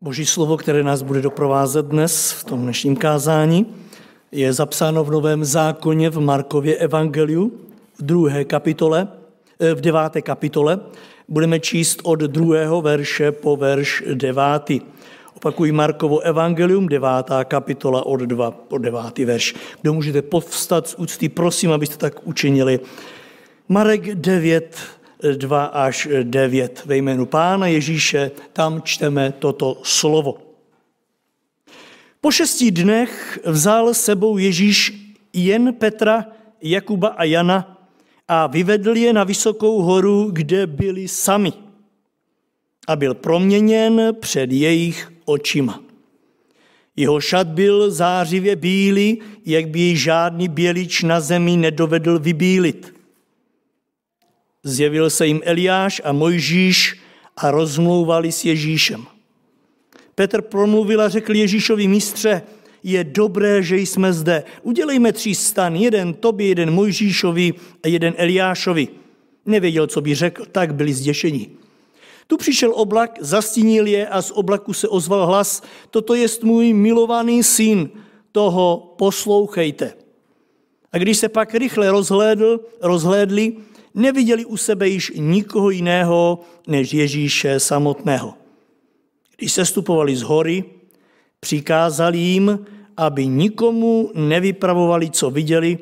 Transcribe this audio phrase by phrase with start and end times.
[0.00, 3.66] Boží slovo, které nás bude doprovázet dnes v tom dnešním kázání,
[4.32, 7.52] je zapsáno v Novém zákoně v Markově evangeliu
[7.98, 9.08] v druhé kapitole,
[9.60, 10.80] eh, v deváté kapitole.
[11.28, 14.80] Budeme číst od druhého verše po verš devátý.
[15.36, 19.54] Opakují Markovo evangelium, devátá kapitola od dva po devátý verš.
[19.82, 22.80] Kdo můžete povstat z úcty, prosím, abyste tak učinili.
[23.68, 24.78] Marek 9,
[25.22, 26.82] 2 až 9.
[26.86, 30.38] Ve jménu Pána Ježíše tam čteme toto slovo.
[32.20, 34.92] Po šesti dnech vzal sebou Ježíš
[35.32, 36.26] jen Petra,
[36.62, 37.78] Jakuba a Jana
[38.28, 41.52] a vyvedl je na vysokou horu, kde byli sami.
[42.88, 45.80] A byl proměněn před jejich očima.
[46.96, 52.97] Jeho šat byl zářivě bílý, jak by žádný bělič na zemi nedovedl vybílit.
[54.62, 57.00] Zjevil se jim Eliáš a Mojžíš
[57.36, 59.06] a rozmlouvali s Ježíšem.
[60.14, 62.42] Petr promluvil a řekl Ježíšovi mistře,
[62.82, 64.44] je dobré, že jsme zde.
[64.62, 68.88] Udělejme tři stan, jeden tobě, jeden Mojžíšovi a jeden Eliášovi.
[69.46, 71.50] Nevěděl, co by řekl, tak byli zděšeni.
[72.26, 77.42] Tu přišel oblak, zastínil je a z oblaku se ozval hlas, toto je můj milovaný
[77.42, 77.90] syn,
[78.32, 79.92] toho poslouchejte.
[80.92, 83.56] A když se pak rychle rozhlédl, rozhlédli,
[83.98, 88.34] neviděli u sebe již nikoho jiného než Ježíše samotného.
[89.36, 90.64] Když se stupovali z hory,
[91.40, 95.78] přikázali jim, aby nikomu nevypravovali, co viděli,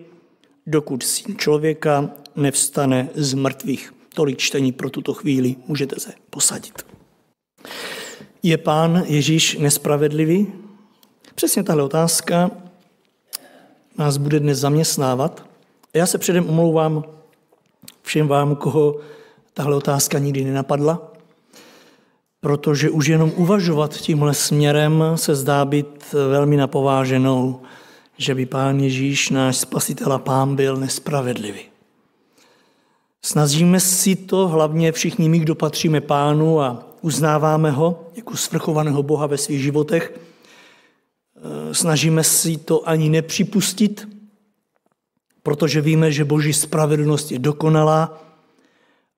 [0.67, 3.95] dokud syn člověka nevstane z mrtvých.
[4.15, 6.87] Tolik čtení pro tuto chvíli, můžete se posadit.
[8.43, 10.53] Je pán Ježíš nespravedlivý?
[11.35, 12.51] Přesně tahle otázka
[13.99, 15.47] nás bude dnes zaměstnávat.
[15.95, 17.05] Já se předem omlouvám
[18.03, 19.01] všem vám, koho
[19.55, 21.13] tahle otázka nikdy nenapadla,
[22.41, 27.61] protože už jenom uvažovat tímhle směrem se zdá být velmi napováženou,
[28.19, 31.61] že by pán Ježíš, náš spasitel a pán, byl nespravedlivý.
[33.23, 39.27] Snažíme si to hlavně všichni my, kdo patříme pánu a uznáváme ho jako svrchovaného Boha
[39.27, 40.21] ve svých životech.
[41.73, 44.09] Snažíme si to ani nepřipustit,
[45.47, 48.23] protože víme, že Boží spravedlnost je dokonalá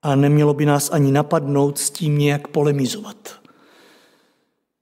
[0.01, 3.41] a nemělo by nás ani napadnout s tím nějak polemizovat.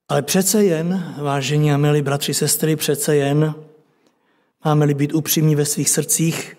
[0.09, 3.56] Ale přece jen, vážení a milí bratři, sestry, přece jen,
[4.66, 6.58] máme-li být upřímní ve svých srdcích,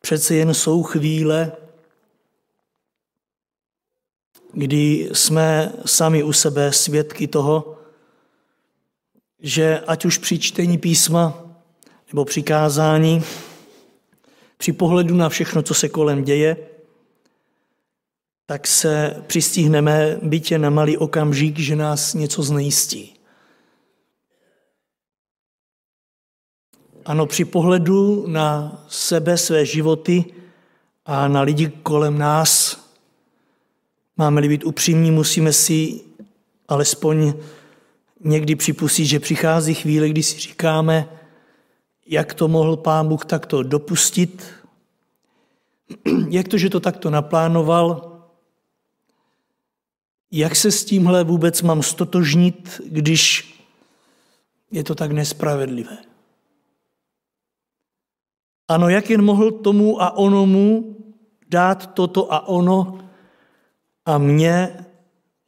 [0.00, 1.52] přece jen jsou chvíle,
[4.52, 7.78] kdy jsme sami u sebe svědky toho,
[9.40, 11.42] že ať už při čtení písma
[12.12, 13.22] nebo přikázání,
[14.56, 16.56] při pohledu na všechno, co se kolem děje,
[18.46, 23.16] tak se přistihneme bytě na malý okamžik, že nás něco znejistí.
[27.04, 30.24] Ano, při pohledu na sebe, své životy
[31.04, 32.80] a na lidi kolem nás,
[34.16, 36.00] máme-li být upřímní, musíme si
[36.68, 37.34] alespoň
[38.24, 41.08] někdy připustit, že přichází chvíle, kdy si říkáme,
[42.06, 44.44] jak to mohl pán Bůh takto dopustit,
[46.28, 48.12] jak to, že to takto naplánoval,
[50.30, 53.52] jak se s tímhle vůbec mám stotožnit, když
[54.70, 55.98] je to tak nespravedlivé.
[58.68, 60.96] Ano, jak jen mohl tomu a onomu
[61.48, 62.98] dát toto a ono
[64.04, 64.86] a mně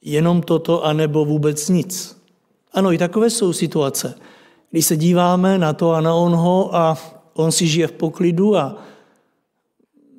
[0.01, 2.23] jenom toto a nebo vůbec nic.
[2.73, 4.15] Ano, i takové jsou situace.
[4.71, 6.99] Když se díváme na to a na onho a
[7.35, 8.77] on si žije v poklidu a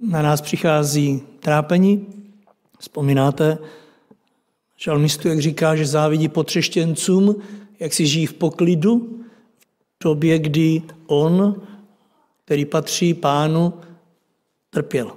[0.02, 2.08] na nás přichází trápení.
[2.80, 3.58] Vzpomínáte
[4.78, 7.36] žalmistu, jak říká, že závidí potřeštěncům,
[7.80, 9.24] jak si žijí v poklidu,
[10.00, 11.62] v době, kdy on,
[12.46, 13.74] který patří pánu,
[14.70, 15.12] trpěl.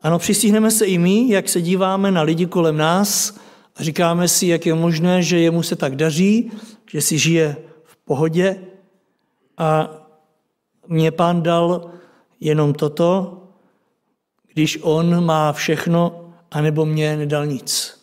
[0.00, 3.36] Ano, přistihneme se i my, jak se díváme na lidi kolem nás
[3.76, 6.50] a říkáme si, jak je možné, že jemu se tak daří,
[6.90, 8.62] že si žije v pohodě
[9.58, 9.88] a
[10.86, 11.90] mě pán dal
[12.40, 13.42] jenom toto,
[14.52, 18.00] když on má všechno, anebo mě nedal nic.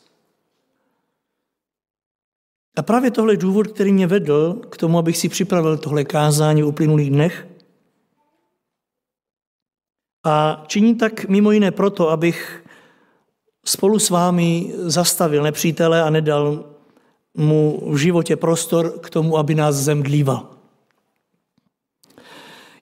[2.77, 6.68] A právě tohle důvod, který mě vedl k tomu, abych si připravil tohle kázání v
[6.68, 7.47] uplynulých dnech.
[10.25, 12.65] A činí tak mimo jiné proto, abych
[13.65, 16.73] spolu s vámi zastavil nepřítele a nedal
[17.33, 20.50] mu v životě prostor k tomu, aby nás zemdlíval.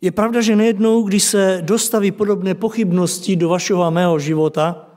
[0.02, 4.90] Je pravda, že nejednou, když se dostaví podobné pochybnosti do vašeho a mého života,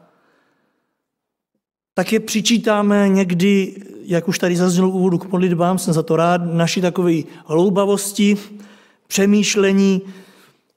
[1.94, 6.80] také přičítáme někdy, jak už tady zaznělo úvodu k modlitbám, jsem za to rád, naší
[6.80, 7.12] takové
[7.46, 8.36] hloubavosti,
[9.06, 10.02] přemýšlení.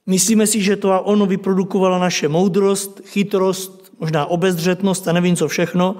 [0.06, 5.48] Myslíme si, že to a ono vyprodukovala naše moudrost, chytrost, možná obezřetnost a nevím co
[5.48, 5.96] všechno.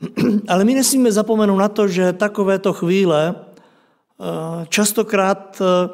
[0.48, 5.88] Ale my nesmíme zapomenout na to, že takovéto chvíle eh, častokrát eh,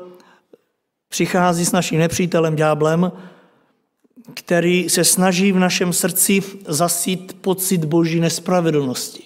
[1.09, 3.13] přichází s naším nepřítelem, ďáblem,
[4.35, 9.23] který se snaží v našem srdci zasít pocit boží nespravedlnosti.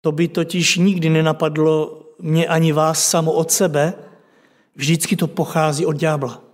[0.00, 3.94] To by totiž nikdy nenapadlo mě ani vás samo od sebe,
[4.74, 6.47] vždycky to pochází od ďábla.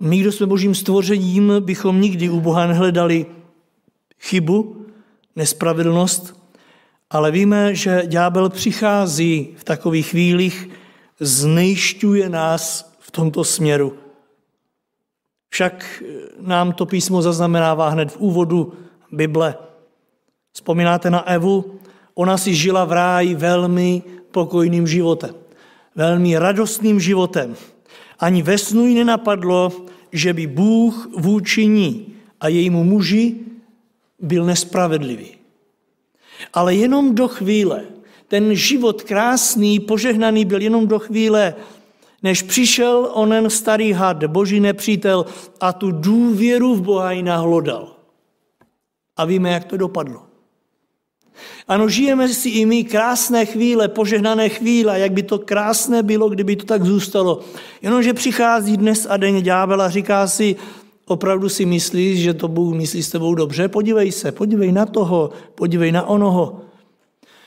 [0.00, 3.26] My, kdo jsme božím stvořením, bychom nikdy u Boha nehledali
[4.20, 4.86] chybu,
[5.36, 6.44] nespravedlnost,
[7.10, 10.68] ale víme, že ďábel přichází v takových chvílích,
[11.20, 13.98] znejšťuje nás v tomto směru.
[15.48, 16.02] Však
[16.40, 18.72] nám to písmo zaznamenává hned v úvodu
[19.12, 19.54] Bible.
[20.52, 21.78] Vzpomínáte na Evu?
[22.14, 25.34] Ona si žila v ráji velmi pokojným životem.
[25.94, 27.56] Velmi radostným životem.
[28.18, 29.72] Ani ve snu jí nenapadlo,
[30.12, 33.34] že by Bůh vůči ní a jejímu muži
[34.18, 35.28] byl nespravedlivý.
[36.52, 37.84] Ale jenom do chvíle,
[38.28, 41.54] ten život krásný, požehnaný byl jenom do chvíle,
[42.22, 45.26] než přišel onen starý had, boží nepřítel,
[45.60, 47.96] a tu důvěru v Boha ji nahlodal.
[49.16, 50.33] A víme, jak to dopadlo.
[51.68, 56.56] Ano, žijeme si i my krásné chvíle, požehnané chvíle, jak by to krásné bylo, kdyby
[56.56, 57.40] to tak zůstalo.
[57.82, 60.56] Jenomže přichází dnes a denně ďábel a říká si,
[61.06, 63.68] opravdu si myslíš, že to Bůh myslí s tebou dobře?
[63.68, 66.60] Podívej se, podívej na toho, podívej na onoho.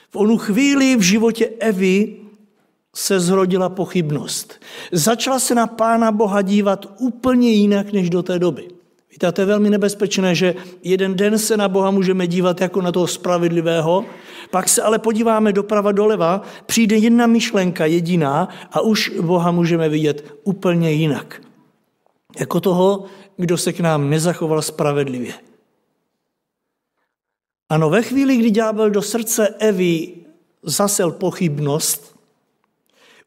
[0.09, 2.15] V onu chvíli v životě Evy
[2.95, 4.61] se zrodila pochybnost.
[4.91, 8.76] Začala se na Pána Boha dívat úplně jinak než do té doby.
[9.17, 12.91] Víte, to je velmi nebezpečné, že jeden den se na Boha můžeme dívat jako na
[12.91, 14.05] toho spravedlivého,
[14.51, 20.33] pak se ale podíváme doprava doleva, přijde jedna myšlenka jediná a už Boha můžeme vidět
[20.43, 21.41] úplně jinak.
[22.39, 23.05] Jako toho,
[23.37, 25.33] kdo se k nám nezachoval spravedlivě.
[27.69, 30.13] Ano, ve chvíli, kdy ďábel do srdce Evy
[30.63, 32.15] zasel pochybnost,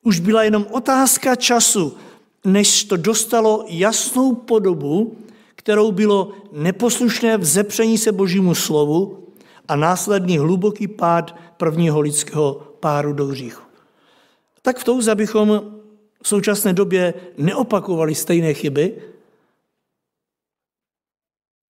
[0.02, 1.96] už byla jenom otázka času,
[2.44, 5.16] než to dostalo jasnou podobu,
[5.60, 9.28] kterou bylo neposlušné vzepření se božímu slovu
[9.68, 13.62] a následný hluboký pád prvního lidského páru do hříchu.
[14.62, 15.62] Tak v touze, abychom
[16.22, 19.02] v současné době neopakovali stejné chyby,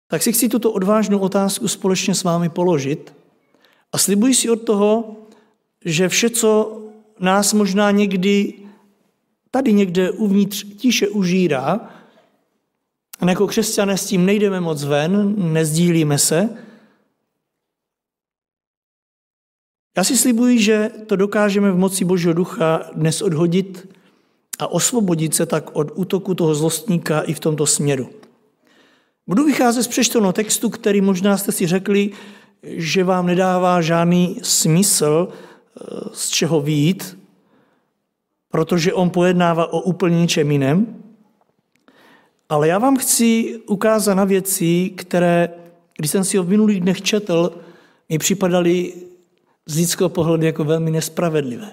[0.09, 3.15] tak si chci tuto odvážnou otázku společně s vámi položit
[3.93, 5.17] a slibuji si od toho,
[5.85, 6.83] že vše, co
[7.21, 8.55] nás možná někdy
[9.51, 11.98] tady někde uvnitř tiše užírá,
[13.21, 16.49] a jako křesťané s tím nejdeme moc ven, nezdílíme se,
[19.99, 23.95] já si slibuji, že to dokážeme v moci Božího ducha dnes odhodit
[24.59, 28.09] a osvobodit se tak od útoku toho zlostníka i v tomto směru.
[29.27, 32.11] Budu vycházet z přečteného textu, který možná jste si řekli,
[32.63, 37.19] že vám nedává žádný smysl, eh, z čeho výjít,
[38.49, 41.03] protože on pojednává o úplně něčem jiném.
[42.49, 45.49] Ale já vám chci ukázat na věci, které,
[45.97, 47.61] když jsem si v minulých dnech četl,
[48.09, 48.93] mi připadaly
[49.67, 51.73] z lidského pohledu jako velmi nespravedlivé.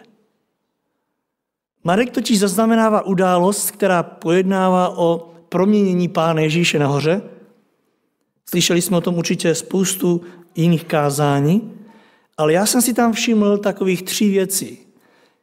[1.83, 7.21] Marek totiž zaznamenává událost, která pojednává o proměnění Pána Ježíše nahoře,
[8.49, 10.21] Slyšeli jsme o tom určitě spoustu
[10.55, 11.73] jiných kázání,
[12.37, 14.79] ale já jsem si tam všiml takových tři věcí,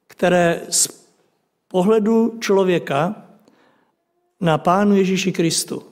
[0.06, 0.88] které z
[1.68, 3.24] pohledu člověka
[4.42, 5.82] na Pánu Ježíši Kristu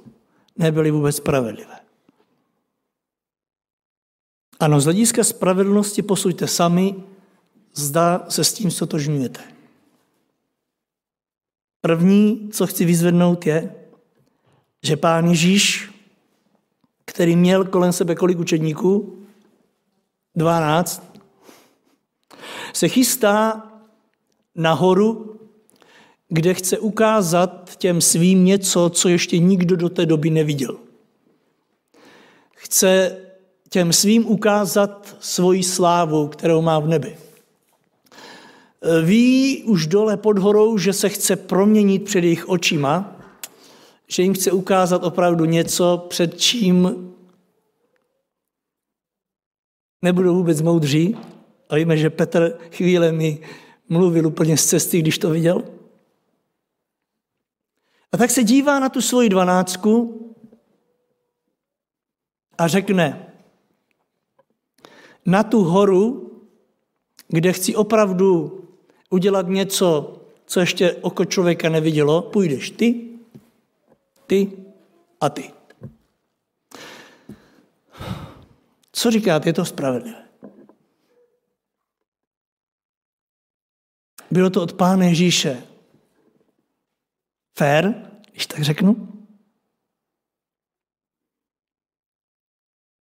[0.56, 1.80] nebyly vůbec spravedlivé.
[4.60, 6.94] Ano, z hlediska spravedlnosti posuďte sami,
[7.74, 9.40] zda se s tím stotožňujete.
[11.80, 13.74] První, co chci vyzvednout, je,
[14.82, 15.90] že Pán Ježíš
[17.10, 19.18] který měl kolem sebe kolik učedníků?
[20.34, 21.20] 12.
[22.72, 23.62] Se chystá
[24.54, 25.39] nahoru,
[26.30, 30.76] kde chce ukázat těm svým něco, co ještě nikdo do té doby neviděl.
[32.54, 33.16] Chce
[33.68, 37.16] těm svým ukázat svoji slávu, kterou má v nebi.
[39.04, 43.20] Ví už dole pod horou, že se chce proměnit před jejich očima
[44.10, 47.08] že jim chce ukázat opravdu něco, před čím
[50.02, 51.16] nebudou vůbec moudří.
[51.68, 53.38] A víme, že Petr chvíle mi
[53.88, 55.62] mluvil úplně z cesty, když to viděl.
[58.12, 60.20] A tak se dívá na tu svoji dvanáctku
[62.58, 63.32] a řekne,
[65.26, 66.30] na tu horu,
[67.28, 68.60] kde chci opravdu
[69.10, 73.08] udělat něco, co ještě oko člověka nevidělo, půjdeš ty,
[74.26, 74.52] ty
[75.20, 75.52] a ty.
[78.92, 80.28] Co říkáte, je to spravedlivé?
[84.30, 85.69] Bylo to od Pána Ježíše.
[87.58, 89.08] Fér, když tak řeknu?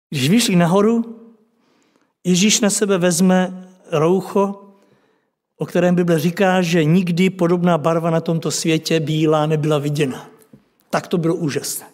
[0.09, 1.19] Když vyšli nahoru,
[2.23, 4.73] Ježíš na sebe vezme roucho,
[5.57, 10.29] o kterém Bible říká, že nikdy podobná barva na tomto světě bílá nebyla viděna.
[10.89, 11.85] Tak to bylo úžasné.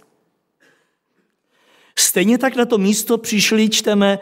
[1.97, 4.19] Stejně tak na to místo přišli, čteme,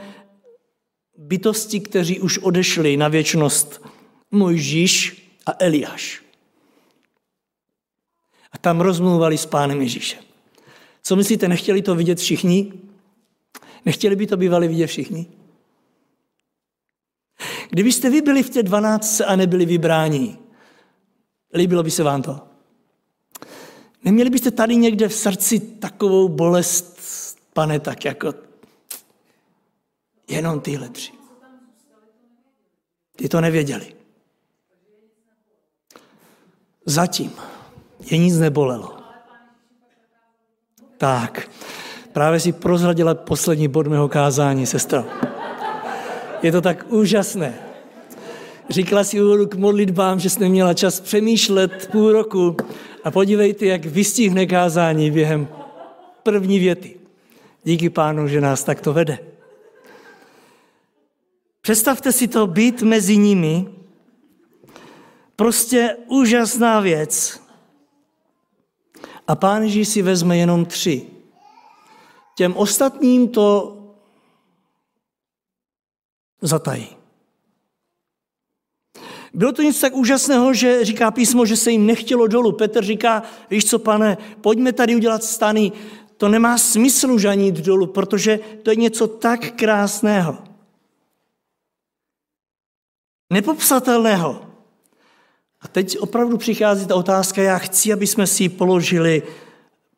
[1.18, 3.86] bytosti, kteří už odešli na věčnost,
[4.32, 6.27] Mojžíš a Eliáš.
[8.52, 10.24] A tam rozmluvali s pánem Ježíšem.
[11.04, 12.74] Co myslíte, nechtěli to vidět všichni?
[13.86, 15.28] Nechtěli by to bývali vidět všichni?
[17.70, 20.38] Kdybyste vy byli v té dvanáctce a nebyli vybráni,
[21.54, 22.40] líbilo by se vám to?
[24.04, 27.00] Neměli byste tady někde v srdci takovou bolest,
[27.54, 28.34] pane, tak jako
[30.28, 31.12] jenom tyhle tři.
[33.16, 33.96] Ty to nevěděli.
[36.86, 37.32] Zatím.
[38.12, 38.98] Je nic nebolelo.
[40.98, 41.50] Tak,
[42.14, 45.06] právě si prozradila poslední bod mého kázání, sestra.
[46.44, 47.54] Je to tak úžasné.
[48.70, 52.58] Říkala si úvodu k modlitbám, že jsi neměla čas přemýšlet půl roku
[53.04, 55.48] a podívejte, jak vystihne kázání během
[56.24, 57.00] první věty.
[57.64, 59.20] Díky pánu, že nás takto vede.
[61.62, 63.68] Představte si to být mezi nimi,
[65.36, 67.47] prostě úžasná věc.
[69.28, 71.08] A pán Ježíš si vezme jenom tři.
[72.36, 73.78] Těm ostatním to
[76.42, 76.88] zatají.
[79.34, 82.52] Bylo to něco tak úžasného, že říká písmo, že se jim nechtělo dolů.
[82.52, 85.72] Petr říká, víš co, pane, pojďme tady udělat stany.
[86.18, 90.38] To nemá smysl už ani dolů, protože to je něco tak krásného.
[93.34, 94.47] Nepopsatelného.
[95.68, 99.24] A teď opravdu přichází ta otázka, já chci, aby jsme si ji položili,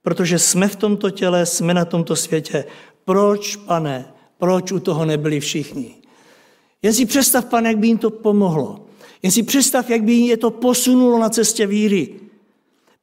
[0.02, 2.66] protože jsme v tomto těle, jsme na tomto světě.
[3.06, 5.96] Proč, pane, proč u toho nebyli všichni?
[6.82, 8.86] Jen si představ, pane, jak by jim to pomohlo.
[9.24, 12.16] Jen si představ, jak by je to posunulo na cestě víry.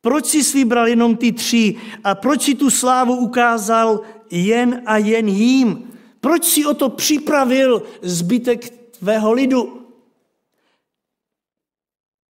[0.01, 5.29] Proč jsi vybral jenom ty tři a proč si tu slávu ukázal jen a jen
[5.29, 5.91] jím?
[6.21, 9.86] Proč si o to připravil zbytek tvého lidu?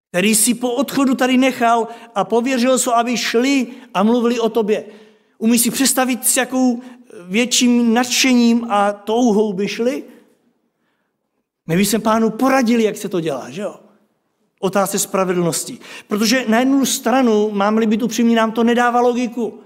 [0.08, 4.84] Který si po odchodu tady nechal a pověřil se, aby šli a mluvili o tobě.
[5.38, 6.82] Umí si představit, s jakou
[7.28, 10.04] větším nadšením a touhou by šli?
[11.66, 13.76] My bychom pánu poradili, jak se to dělá, že jo?
[14.60, 15.78] Otázce spravedlnosti.
[16.08, 19.60] Protože na jednu stranu, mám-li být upřímný, nám to nedává logiku.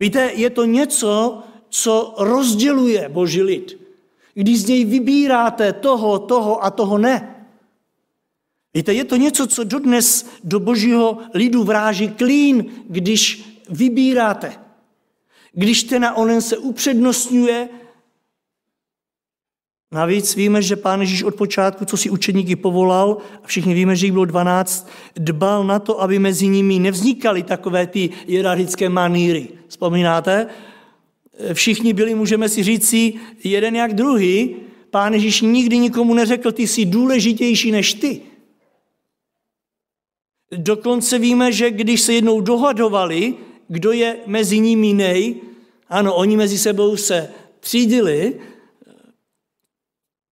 [0.00, 3.80] Víte, je to něco, co rozděluje boží lid.
[4.34, 7.35] Když z něj vybíráte toho, toho a toho ne.
[8.76, 14.52] Víte, je to něco, co dodnes do božího lidu vráží klín, když vybíráte.
[15.52, 17.68] Když ten a onen se upřednostňuje
[19.92, 24.06] Navíc víme, že pán Ježíš od počátku, co si učeníky povolal, a všichni víme, že
[24.06, 29.48] jich bylo 12, dbal na to, aby mezi nimi nevznikaly takové ty hierarchické maníry.
[29.68, 30.46] Vzpomínáte?
[31.52, 33.12] Všichni byli, můžeme si říci,
[33.44, 34.56] jeden jak druhý.
[34.90, 38.35] Pán Ježíš nikdy nikomu neřekl, ty jsi důležitější než ty.
[40.52, 43.34] Dokonce víme, že když se jednou dohadovali,
[43.68, 45.40] kdo je mezi nimi nej,
[45.88, 48.40] ano, oni mezi sebou se třídili,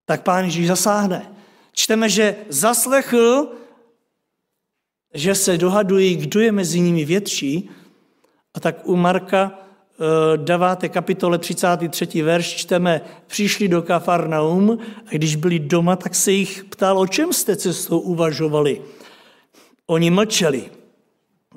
[0.07, 1.35] tak pán Ježíš zasáhne.
[1.73, 3.53] Čteme, že zaslechl,
[5.15, 7.71] že se dohadují, kdo je mezi nimi větší,
[8.55, 9.59] a tak u Marka
[10.37, 10.85] 9.
[10.85, 12.23] Eh, kapitole 33.
[12.23, 17.33] verš čteme, přišli do Kafarnaum a když byli doma, tak se jich ptal, o čem
[17.33, 18.83] jste cestou uvažovali.
[19.87, 20.71] Oni mlčeli,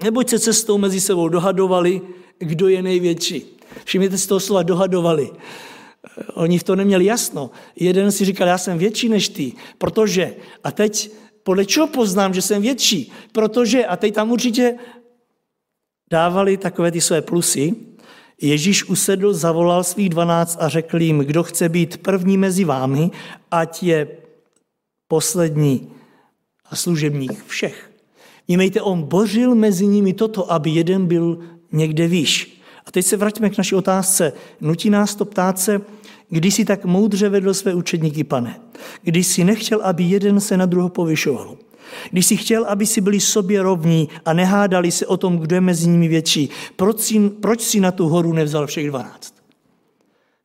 [0.04, 2.02] neboť se cestou mezi sebou dohadovali,
[2.40, 3.46] kdo je největší.
[3.84, 5.32] Všimněte si toho slova dohadovali.
[6.34, 7.52] Oni v to neměli jasno.
[7.76, 11.12] Jeden si říkal, já jsem větší než ty, protože, a teď
[11.44, 13.12] podle čeho poznám, že jsem větší?
[13.32, 14.78] Protože, a teď tam určitě
[16.12, 17.76] dávali takové ty své plusy.
[18.42, 23.12] Ježíš usedl, zavolal svých dvanáct a řekl jim, kdo chce být první mezi vámi,
[23.52, 24.08] ať je
[25.08, 25.92] poslední
[26.66, 27.87] a služebník všech.
[28.48, 31.40] Vnímejte, on bořil mezi nimi toto, aby jeden byl
[31.72, 34.34] někde výš A teď se vraťme k naší otázce.
[34.62, 35.82] Nutí nás to ptát se,
[36.30, 38.60] když si tak moudře vedl své učedníky, pane.
[39.02, 41.58] Když si nechtěl, aby jeden se na druhého povyšoval.
[42.12, 45.62] Když si chtěl, aby si byli sobě rovní a nehádali se o tom, kdo je
[45.62, 49.34] mezi nimi větší, proč si, proč si na tu horu nevzal všech dvanáct?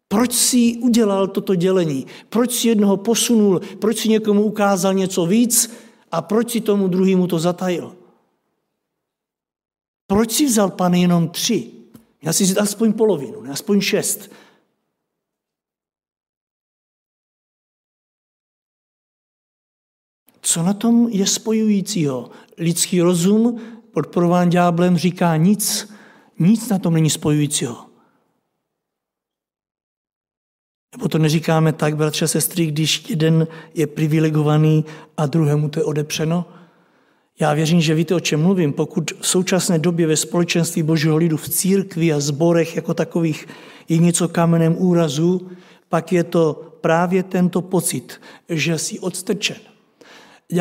[0.09, 2.07] Proč si udělal toto dělení?
[2.29, 3.61] Proč si jednoho posunul?
[3.79, 5.73] Proč si někomu ukázal něco víc?
[6.13, 7.97] A proč si tomu druhému to zatajil?
[10.07, 11.73] Proč si vzal pane jenom tři?
[12.23, 14.31] Já si vzal aspoň polovinu, ne aspoň šest.
[20.43, 22.31] Co na tom je spojujícího?
[22.59, 25.93] Lidský rozum, podporován ďáblem, říká nic.
[26.39, 27.92] Nic na tom není spojujícího.
[30.93, 34.85] Nebo to neříkáme tak, bratře a sestry, když jeden je privilegovaný
[35.17, 36.45] a druhému to je odepřeno?
[37.41, 38.73] Já věřím, že víte, o čem mluvím.
[38.73, 43.49] Pokud v současné době ve společenství božího lidu, v církvi a zborech jako takových
[43.89, 45.51] je něco kamenem úrazu,
[45.89, 49.57] pak je to právě tento pocit, že jsi odstrčen.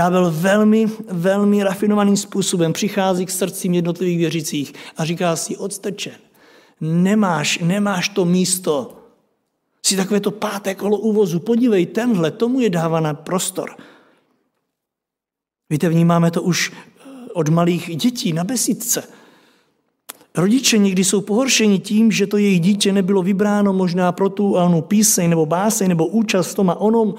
[0.10, 6.16] byl velmi, velmi rafinovaným způsobem přichází k srdcím jednotlivých věřících a říká si odstrčen.
[6.82, 9.00] Nemáš, nemáš to místo,
[9.86, 11.40] si takové to páté kolo úvozu.
[11.40, 13.76] Podívej, tenhle, tomu je dávaný prostor.
[15.70, 19.04] Víte, vnímáme to už eh, od malých dětí na besídce.
[20.36, 24.64] Rodiče někdy jsou pohoršeni tím, že to jejich dítě nebylo vybráno možná pro tu a
[24.64, 27.16] onu píseň nebo báseň nebo účast tom a onom.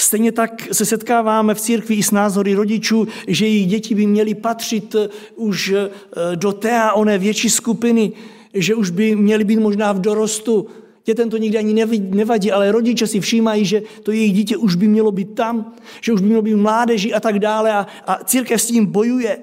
[0.00, 4.34] Stejně tak se setkáváme v církvi i s názory rodičů, že jejich děti by měly
[4.34, 5.90] patřit eh, už eh,
[6.36, 8.12] do té a oné větší skupiny,
[8.54, 10.66] že už by měly být možná v dorostu.
[11.08, 14.88] Dětem to nikdy ani nevadí, ale rodiče si všímají, že to jejich dítě už by
[14.88, 18.62] mělo být tam, že už by mělo být mládeži a tak dále a, a církev
[18.62, 19.38] s tím bojuje.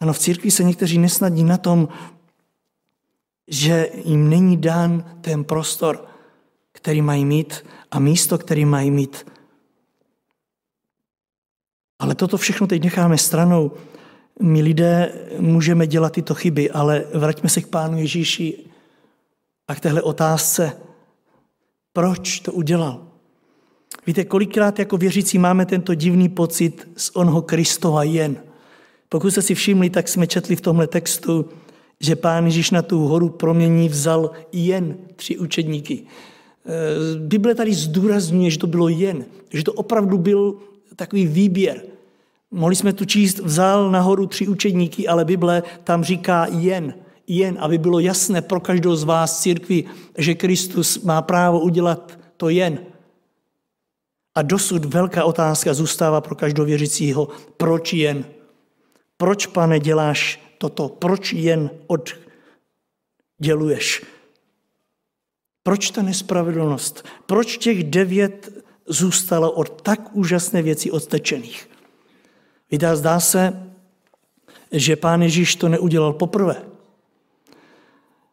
[0.00, 1.88] Ano, v církvi se někteří nesnadní na tom,
[3.48, 6.08] že jim není dán ten prostor,
[6.72, 9.26] který mají mít a místo, který mají mít.
[11.98, 13.72] Ale toto všechno teď necháme stranou.
[14.42, 18.58] My lidé můžeme dělat tyto chyby, ale vraťme se k Pánu Ježíši
[19.68, 20.72] a k téhle otázce,
[21.92, 23.06] proč to udělal.
[24.06, 28.36] Víte, kolikrát jako věřící máme tento divný pocit z onho Kristova jen.
[29.08, 31.48] Pokud jste si všimli, tak jsme četli v tomhle textu,
[32.00, 36.02] že pán Ježíš na tu horu promění vzal jen tři učedníky.
[36.02, 40.56] E, Bible tady zdůrazňuje, že to bylo jen, že to opravdu byl
[40.96, 41.82] takový výběr.
[42.50, 46.94] Mohli jsme tu číst, vzal nahoru tři učedníky, ale Bible tam říká jen,
[47.26, 49.84] jen, aby bylo jasné pro každou z vás církvi,
[50.18, 52.78] že Kristus má právo udělat to jen.
[54.34, 58.24] A dosud velká otázka zůstává pro každého věřícího, proč jen?
[59.16, 60.88] Proč, pane, děláš toto?
[60.88, 61.70] Proč jen
[63.40, 64.04] odděluješ?
[65.62, 67.04] Proč ta nespravedlnost?
[67.26, 71.75] Proč těch devět zůstalo od tak úžasné věci odtečených?
[72.70, 73.70] Víte, zdá se,
[74.72, 76.62] že pán Ježíš to neudělal poprvé.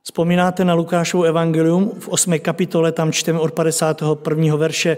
[0.04, 2.39] Vzpomínáte na Lukášovu evangelium v 8.
[2.39, 4.56] kapitole, tam čteme od 51.
[4.56, 4.98] verše,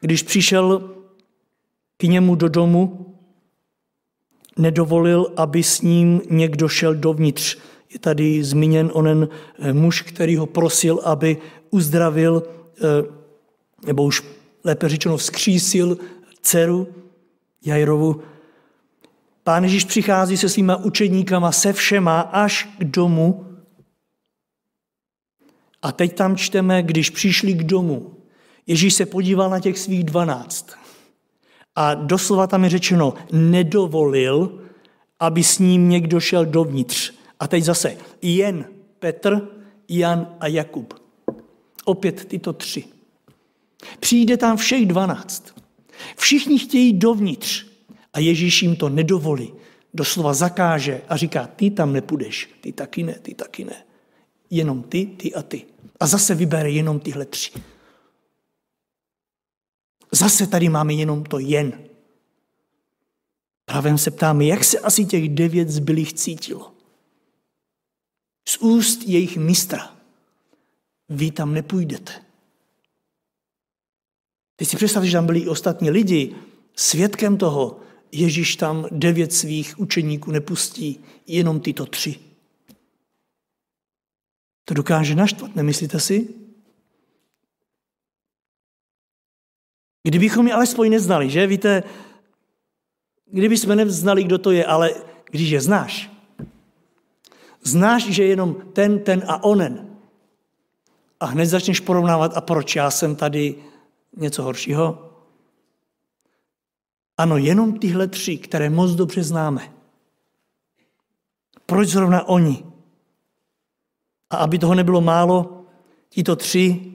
[0.00, 0.94] když přišel
[1.96, 3.06] k němu do domu,
[4.58, 7.58] nedovolil, aby s ním někdo šel dovnitř.
[7.92, 11.36] Je tady zmíněn onen eh, muž, který ho prosil, aby
[11.70, 12.42] uzdravil,
[12.78, 12.82] eh,
[13.86, 14.22] nebo už
[14.64, 15.98] lépe řečeno vzkřísil
[16.42, 16.88] dceru
[17.64, 18.22] Jajrovu.
[19.44, 23.46] Pán Ježíš přichází se svýma učedníkama, se všema až k domu.
[25.82, 28.16] A teď tam čteme, když přišli k domu.
[28.66, 30.66] Ježíš se podíval na těch svých dvanáct.
[31.76, 34.62] A doslova tam je řečeno, nedovolil,
[35.20, 37.12] aby s ním někdo šel dovnitř.
[37.40, 38.64] A teď zase jen
[38.98, 39.48] Petr,
[39.88, 40.94] Jan a Jakub.
[41.84, 42.84] Opět tyto tři.
[44.00, 45.54] Přijde tam všech dvanáct.
[46.16, 47.69] Všichni chtějí dovnitř.
[48.12, 49.54] A Ježíš jim to nedovolí.
[49.94, 53.84] Doslova zakáže a říká, ty tam nepůjdeš, ty taky ne, ty taky ne.
[54.50, 55.66] Jenom ty, ty a ty.
[56.00, 57.50] A zase vybere jenom tyhle tři.
[60.12, 61.84] Zase tady máme jenom to jen.
[63.64, 66.72] Právě se ptáme, jak se asi těch devět zbylých cítilo.
[68.48, 69.96] Z úst jejich mistra.
[71.08, 72.12] Vy tam nepůjdete.
[74.56, 76.34] Teď si představte, že tam byli i ostatní lidi,
[76.76, 77.80] svědkem toho,
[78.12, 82.16] Ježíš tam devět svých učeníků nepustí, jenom tyto tři.
[84.64, 86.28] To dokáže naštvat, nemyslíte si?
[90.02, 91.46] Kdybychom je alespoň neznali, že?
[91.46, 91.82] Víte,
[93.26, 94.94] kdyby jsme neznali, kdo to je, ale
[95.30, 96.10] když je znáš,
[97.62, 99.86] Znáš, že jenom ten, ten a onen.
[101.20, 103.54] A hned začneš porovnávat, a proč já jsem tady
[104.16, 105.09] něco horšího?
[107.20, 109.72] Ano, jenom tyhle tři, které moc dobře známe.
[111.66, 112.64] Proč zrovna oni?
[114.30, 115.64] A aby toho nebylo málo,
[116.08, 116.92] tito tři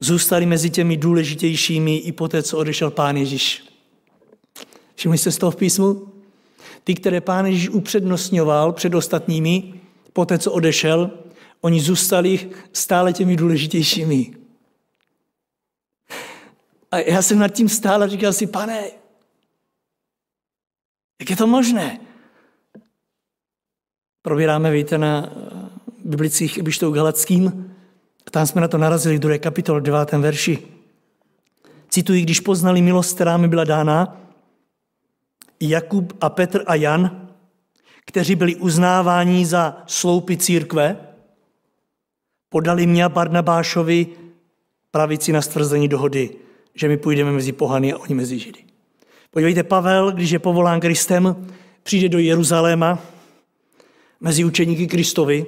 [0.00, 3.64] zůstali mezi těmi důležitějšími i poté, co odešel Pán Ježíš.
[4.94, 6.08] Všimli jste z toho v písmu?
[6.84, 9.74] Ty, které Pán Ježíš upřednostňoval před ostatními,
[10.12, 11.10] poté, co odešel,
[11.60, 14.43] oni zůstali stále těmi důležitějšími.
[16.94, 18.82] A já jsem nad tím stál a říkal si, pane,
[21.20, 22.00] jak je to možné?
[24.22, 25.32] Probíráme, víte, na
[26.04, 27.74] biblicích bištou galackým,
[28.26, 29.38] a tam jsme na to narazili v 2.
[29.38, 30.12] kapitole 9.
[30.12, 30.58] verši.
[31.88, 34.20] Cituji, když poznali milost, která mi byla dána,
[35.60, 37.28] Jakub a Petr a Jan,
[38.06, 40.96] kteří byli uznáváni za sloupy církve,
[42.48, 44.06] podali mě a Barnabášovi
[44.90, 46.43] pravici na stvrzení dohody,
[46.74, 48.64] že my půjdeme mezi pohany a oni mezi židy.
[49.30, 51.46] Podívejte, Pavel, když je povolán Kristem,
[51.82, 52.98] přijde do Jeruzaléma
[54.20, 55.46] mezi učeníky Kristovi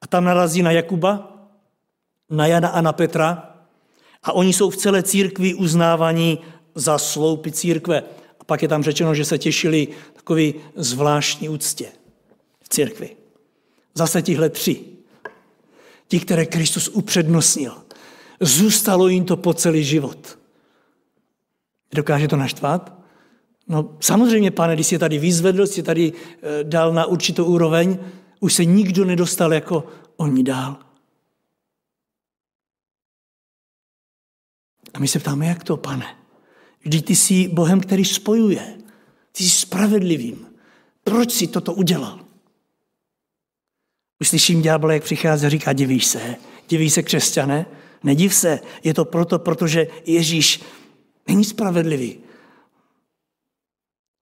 [0.00, 1.32] a tam narazí na Jakuba,
[2.30, 3.54] na Jana a na Petra
[4.22, 6.38] a oni jsou v celé církvi uznávaní
[6.74, 8.02] za sloupy církve.
[8.40, 11.86] A pak je tam řečeno, že se těšili takový zvláštní úctě
[12.62, 13.16] v církvi.
[13.94, 14.80] Zase tihle tři.
[16.08, 17.85] Ti, které Kristus upřednostnil.
[18.40, 20.38] Zůstalo jim to po celý život.
[21.94, 22.96] Dokáže to naštvat?
[23.68, 27.98] No samozřejmě, pane, když jsi tady vyzvedl, jsi tady eh, dal na určitou úroveň,
[28.40, 30.76] už se nikdo nedostal jako oni dál.
[34.94, 36.16] A my se ptáme, jak to, pane?
[36.80, 38.78] Vždyť ty jsi Bohem, který spojuje.
[39.32, 40.46] Ty jsi spravedlivým.
[41.04, 42.20] Proč jsi toto udělal?
[44.20, 46.36] Uslyším ďábel, jak přichází a říká, divíš se,
[46.68, 47.66] divíš se křesťané?
[48.06, 50.62] Nediv se, je to proto, protože Ježíš
[51.28, 52.18] není spravedlivý.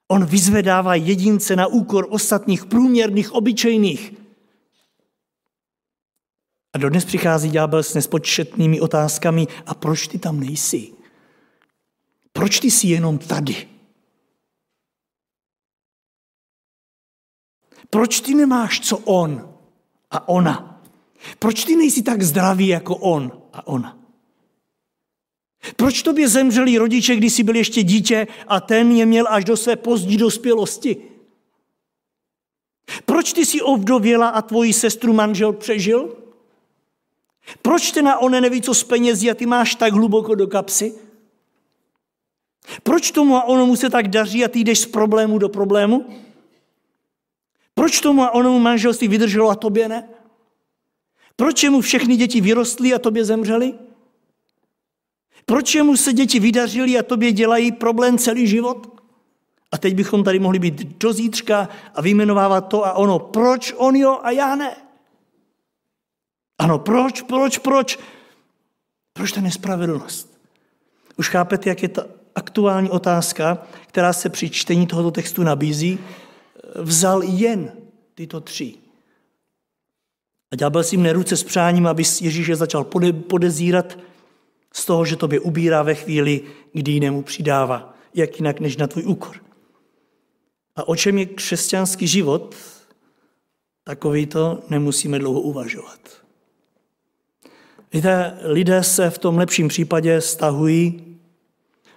[0.09, 4.15] On vyzvedává jedince na úkor ostatních průměrných, obyčejných.
[6.73, 10.93] A dodnes přichází ďábel s nespočetnými otázkami, a proč ty tam nejsi?
[12.33, 13.69] Proč ty jsi jenom tady?
[17.91, 19.55] Proč ty nemáš co on
[20.11, 20.83] a ona?
[21.39, 23.99] Proč ty nejsi tak zdravý jako on a ona?
[25.77, 29.57] Proč tobě zemřeli rodiče, když jsi byl ještě dítě a ten je měl až do
[29.57, 30.97] své pozdní dospělosti?
[33.05, 36.17] Proč ty jsi ovdověla a tvoji sestru manžel přežil?
[37.63, 40.95] Proč ten a one neví, co s penězí a ty máš tak hluboko do kapsy?
[42.83, 46.07] Proč tomu a onomu se tak daří a ty jdeš z problému do problému?
[47.75, 50.09] Proč tomu a onomu manželství vydrželo a tobě ne?
[51.37, 53.75] Proč mu všechny děti vyrostly a tobě zemřely?
[55.47, 59.01] Proč mu se děti vydařily a tobě dělají problém celý život?
[59.73, 63.19] A teď bychom tady mohli být do zítřka a vyjmenovávat to a ono.
[63.19, 64.77] Proč on jo a já ne?
[66.59, 67.99] Ano, proč, proč, proč?
[69.13, 70.41] Proč ta nespravedlnost?
[71.17, 75.99] Už chápete, jak je ta aktuální otázka, která se při čtení tohoto textu nabízí?
[76.75, 77.73] Vzal jen
[78.15, 78.84] tyto tři.
[80.53, 82.85] A ďábel si mne ruce s přáním, aby Ježíše začal
[83.29, 83.99] podezírat
[84.73, 87.95] z toho, že tobě ubírá ve chvíli, kdy jinému přidává.
[88.15, 89.37] Jak jinak než na tvůj úkor.
[90.77, 92.55] A o čem je křesťanský život,
[93.85, 96.01] takový to nemusíme dlouho uvažovat.
[97.93, 101.17] Víte, lidé se v tom lepším případě stahují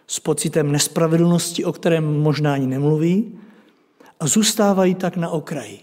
[0.07, 3.39] s pocitem nespravedlnosti, o kterém možná ani nemluví,
[4.19, 5.79] a zůstávají tak na okraji.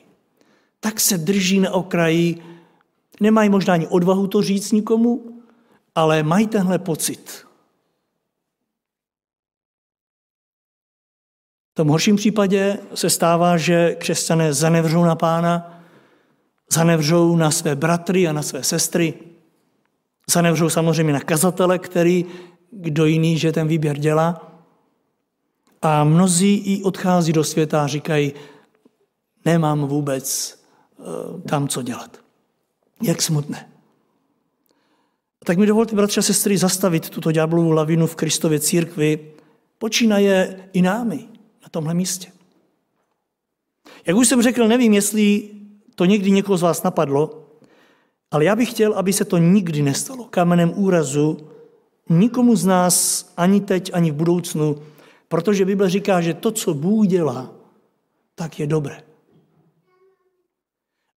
[0.80, 2.42] Tak se drží na okraji,
[3.20, 5.42] nemají možná ani odvahu to říct nikomu,
[5.94, 7.46] ale mají tenhle pocit.
[11.72, 15.82] V tom horším případě se stává, že křesťané zanevřou na pána,
[16.72, 19.14] zanevřou na své bratry a na své sestry,
[20.30, 22.24] Zanevřou samozřejmě na kazatele, který
[22.70, 24.50] kdo jiný, že ten výběr dělá.
[25.82, 28.32] A mnozí i odchází do světa a říkají,
[29.44, 30.58] nemám vůbec
[30.96, 32.23] uh, tam co dělat.
[33.02, 33.68] Jak smutné.
[35.44, 39.32] Tak mi dovolte, bratři a sestry, zastavit tuto ďáblovou lavinu v Kristově církvi,
[39.78, 41.28] počínaje i námi
[41.62, 42.32] na tomhle místě.
[44.06, 45.50] Jak už jsem řekl, nevím, jestli
[45.94, 47.48] to někdy někoho z vás napadlo,
[48.30, 51.36] ale já bych chtěl, aby se to nikdy nestalo kamenem úrazu
[52.08, 54.82] nikomu z nás ani teď, ani v budoucnu,
[55.28, 57.50] protože Bible říká, že to, co Bůh dělá,
[58.34, 59.02] tak je dobré.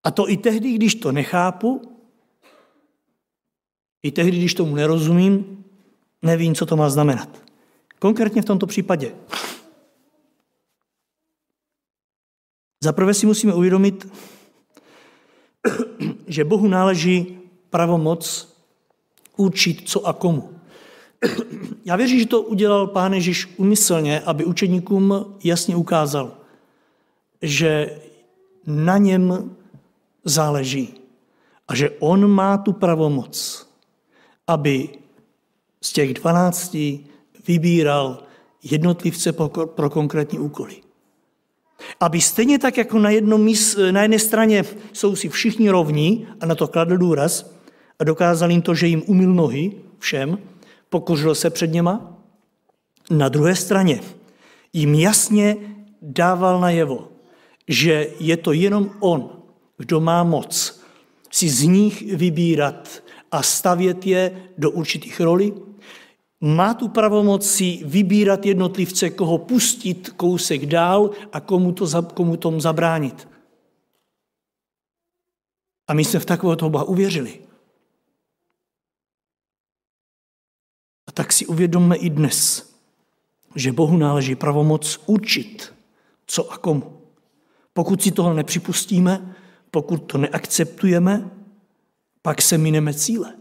[0.07, 1.81] A to i tehdy, když to nechápu,
[4.03, 5.65] i tehdy, když tomu nerozumím,
[6.21, 7.43] nevím, co to má znamenat.
[7.99, 9.15] Konkrétně v tomto případě.
[12.83, 14.07] Zaprvé si musíme uvědomit,
[16.27, 17.39] že Bohu náleží
[17.69, 18.55] pravomoc
[19.37, 20.59] učit co a komu.
[21.85, 26.37] Já věřím, že to udělal Pán Ježíš umyslně, aby učeníkům jasně ukázal,
[27.41, 27.99] že
[28.67, 29.55] na něm
[30.29, 30.93] záleží
[31.67, 33.67] a že on má tu pravomoc,
[34.47, 34.89] aby
[35.81, 37.05] z těch dvanácti
[37.47, 38.23] vybíral
[38.63, 39.33] jednotlivce
[39.75, 40.75] pro konkrétní úkoly.
[41.99, 44.63] Aby stejně tak, jako na, jednom míst, na jedné straně
[44.93, 47.53] jsou si všichni rovní a na to kladl důraz
[47.99, 50.37] a dokázal jim to, že jim umil nohy všem,
[50.89, 52.17] pokořil se před něma,
[53.09, 54.01] na druhé straně
[54.73, 55.57] jim jasně
[56.01, 57.07] dával najevo,
[57.67, 59.36] že je to jenom on,
[59.77, 60.81] kdo má moc
[61.31, 65.53] si z nich vybírat a stavět je do určitých rolí,
[66.41, 72.59] má tu pravomoc si vybírat jednotlivce, koho pustit kousek dál a komu, to, komu tomu
[72.59, 73.27] zabránit.
[75.87, 77.39] A my jsme v takového Boha uvěřili.
[81.07, 82.69] A tak si uvědomme i dnes,
[83.55, 85.73] že Bohu náleží pravomoc učit,
[86.25, 87.01] co a komu.
[87.73, 89.35] Pokud si toho nepřipustíme,
[89.77, 91.29] pokud to neakceptujeme,
[92.21, 93.33] pak se mineme cíle.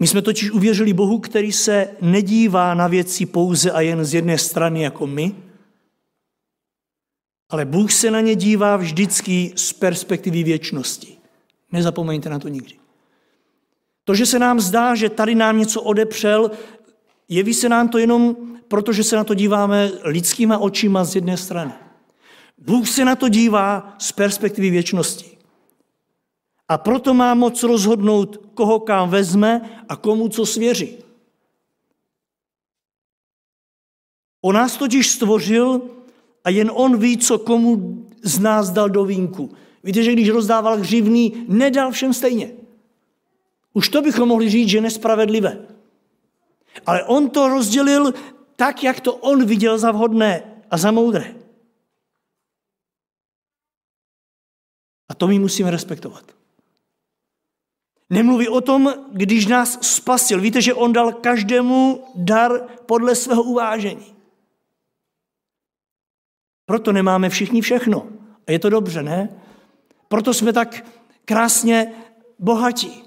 [0.00, 4.38] My jsme totiž uvěřili Bohu, který se nedívá na věci pouze a jen z jedné
[4.38, 5.34] strany jako my,
[7.50, 11.16] ale Bůh se na ně dívá vždycky z perspektivy věčnosti.
[11.72, 12.74] Nezapomeňte na to nikdy.
[14.04, 16.50] To, že se nám zdá, že tady nám něco odepřel,
[17.28, 18.36] jeví se nám to jenom
[18.68, 21.91] proto, že se na to díváme lidskýma očima z jedné strany.
[22.64, 25.38] Bůh se na to dívá z perspektivy věčnosti.
[26.68, 30.96] A proto má moc rozhodnout, koho kam vezme a komu co svěří.
[34.40, 35.82] On nás totiž stvořil
[36.44, 39.50] a jen on ví, co komu z nás dal do vínku.
[39.84, 42.52] Víte, že když rozdával hřivný, nedal všem stejně.
[43.72, 45.66] Už to bychom mohli říct, že nespravedlivé.
[46.86, 48.14] Ale on to rozdělil
[48.56, 51.41] tak, jak to on viděl za vhodné a za moudré.
[55.12, 56.24] A to my musíme respektovat.
[58.10, 60.40] Nemluví o tom, když nás spasil.
[60.40, 64.14] Víte, že on dal každému dar podle svého uvážení.
[66.66, 68.08] Proto nemáme všichni všechno.
[68.46, 69.40] A je to dobře, ne?
[70.08, 70.84] Proto jsme tak
[71.24, 71.92] krásně
[72.38, 73.04] bohatí,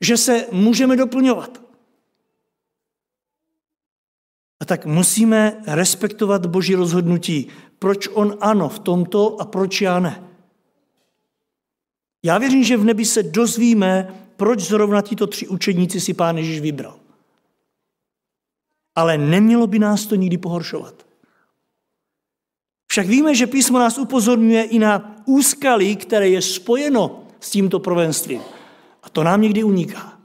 [0.00, 1.62] že se můžeme doplňovat.
[4.60, 7.48] A tak musíme respektovat Boží rozhodnutí.
[7.78, 10.27] Proč on ano v tomto a proč já ne?
[12.28, 16.60] Já věřím, že v nebi se dozvíme, proč zrovna tito tři učedníci si pán Ježíš
[16.60, 16.96] vybral.
[18.94, 21.06] Ale nemělo by nás to nikdy pohoršovat.
[22.86, 28.40] Však víme, že písmo nás upozorňuje i na úskalí, které je spojeno s tímto provenstvím.
[29.02, 30.18] A to nám někdy uniká.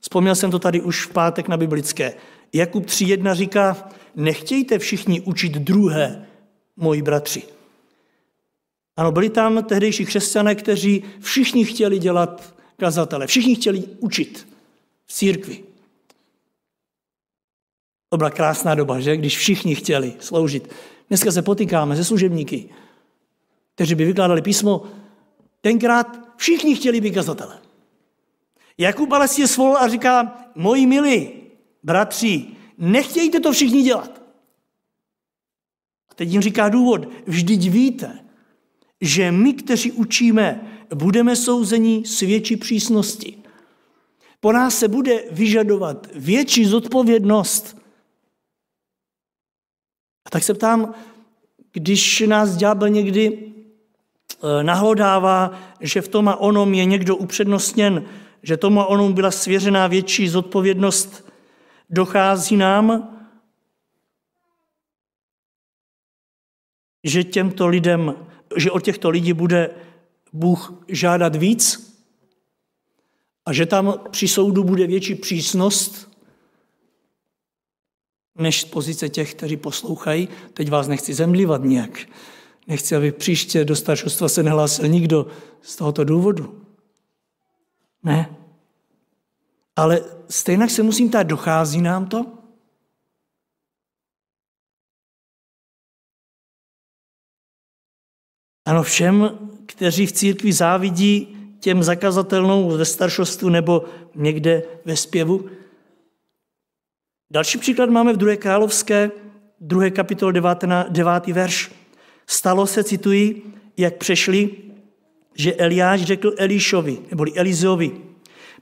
[0.00, 2.14] Vzpomněl jsem to tady už v pátek na biblické.
[2.52, 6.26] Jakub 3.1 říká, nechtějte všichni učit druhé,
[6.76, 7.59] moji bratři.
[9.00, 14.48] Ano, byli tam tehdejší křesťané, kteří všichni chtěli dělat kazatele, všichni chtěli učit
[15.06, 15.64] v církvi.
[18.08, 19.16] To byla krásná doba, že?
[19.16, 20.68] Když všichni chtěli sloužit.
[21.08, 22.68] Dneska se potýkáme se služebníky,
[23.74, 24.82] kteří by vykládali písmo.
[25.60, 27.58] Tenkrát všichni chtěli být kazatele.
[28.78, 29.46] Jakub ale si je
[29.78, 31.30] a říká, moji milí
[31.82, 32.46] bratři,
[32.78, 34.22] nechtějte to všichni dělat.
[36.10, 38.29] A teď jim říká důvod, vždyť víte,
[39.00, 40.60] že my, kteří učíme,
[40.94, 43.36] budeme souzeni s větší přísnosti.
[44.40, 47.76] Po nás se bude vyžadovat větší zodpovědnost.
[50.26, 50.94] A tak se ptám,
[51.72, 53.52] když nás ďábel někdy
[54.42, 58.08] eh, nahlodává, že v tom a onom je někdo upřednostněn,
[58.42, 61.32] že tomu a onom byla svěřená větší zodpovědnost,
[61.90, 63.16] dochází nám,
[67.04, 69.70] že těmto lidem že od těchto lidí bude
[70.32, 71.90] Bůh žádat víc
[73.46, 76.10] a že tam při soudu bude větší přísnost
[78.38, 80.28] než z pozice těch, kteří poslouchají.
[80.54, 82.08] Teď vás nechci zemlívat nějak.
[82.66, 85.26] Nechci, aby příště do staršostva se nehlásil nikdo
[85.62, 86.62] z tohoto důvodu.
[88.02, 88.36] Ne.
[89.76, 92.39] Ale stejně se musím ptát, dochází nám to?
[98.70, 105.46] Ano, všem, kteří v církvi závidí těm zakazatelnou ve staršostvu nebo někde ve zpěvu.
[107.32, 108.36] Další příklad máme v 2.
[108.36, 109.10] královské,
[109.60, 109.90] 2.
[109.90, 110.64] kapitol 9.
[110.88, 111.26] 9.
[111.26, 111.70] verš.
[112.26, 114.50] Stalo se, cituji, jak přešli,
[115.34, 117.92] že Eliáš řekl Elišovi, neboli Elizovi,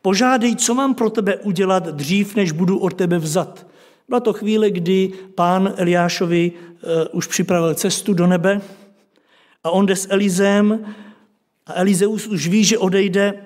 [0.03, 3.67] požádej, co mám pro tebe udělat dřív, než budu od tebe vzat.
[4.09, 8.61] Byla to chvíle, kdy pán Eliášovi uh, už připravil cestu do nebe
[9.65, 10.95] a on jde s Elizem
[11.67, 13.45] a Elizeus už ví, že odejde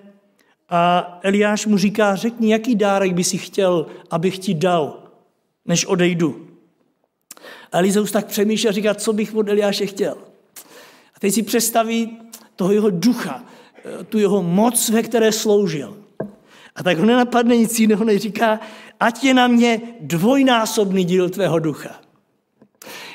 [0.69, 5.11] a Eliáš mu říká, řekni, jaký dárek by si chtěl, abych ti dal,
[5.67, 6.49] než odejdu.
[7.73, 10.17] A Elizeus tak přemýšlí a říká, co bych od Eliáše chtěl.
[11.17, 12.19] A teď si představí
[12.57, 13.45] toho jeho ducha,
[14.09, 15.97] tu jeho moc, ve které sloužil.
[16.75, 18.61] A tak ho nenapadne nic jiného, než říká,
[19.01, 22.01] ať je na mě dvojnásobný díl tvého ducha.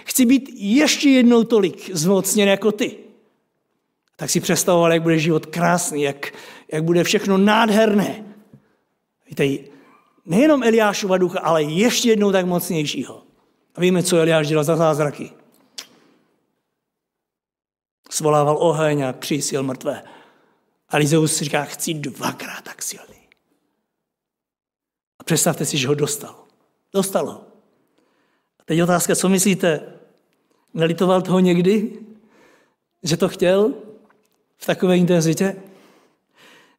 [0.07, 2.97] Chci být ještě jednou tolik zmocněn jako ty.
[4.15, 6.33] Tak si představoval, jak bude život krásný, jak,
[6.71, 8.25] jak bude všechno nádherné.
[9.29, 9.69] Víte,
[10.25, 13.23] nejenom Eliášova ducha, ale ještě jednou tak mocnějšího.
[13.75, 15.31] A víme, co Eliáš dělal za zázraky.
[18.09, 20.03] Svolával oheň a křísil mrtvé.
[20.89, 23.27] A Lizeus si říká, chci dvakrát tak silný.
[25.19, 26.43] A představte si, že ho dostal.
[26.93, 27.45] Dostal ho.
[28.59, 29.96] A teď otázka, co myslíte?
[30.77, 31.91] Nelitoval toho někdy?
[33.03, 33.73] Že to chtěl?
[34.57, 35.55] V takové intenzitě?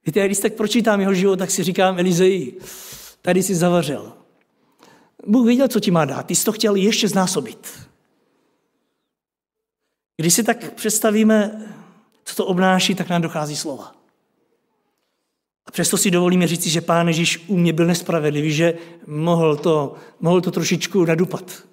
[0.07, 2.59] Víte, když tak pročítám jeho život, tak si říkám, Elizeji,
[3.23, 4.13] tady si zavařel.
[5.27, 6.27] Bůh věděl, co ti má dát.
[6.27, 7.89] Ty jsi to chtěl ještě znásobit.
[10.17, 11.67] Když si tak představíme,
[12.25, 13.95] co to obnáší, tak nám dochází slova.
[15.67, 18.75] A přesto si dovolíme říct, že pán Ježíš u mě byl nespravedlivý, že
[19.07, 21.69] mohl to, mohl to trošičku nadupat.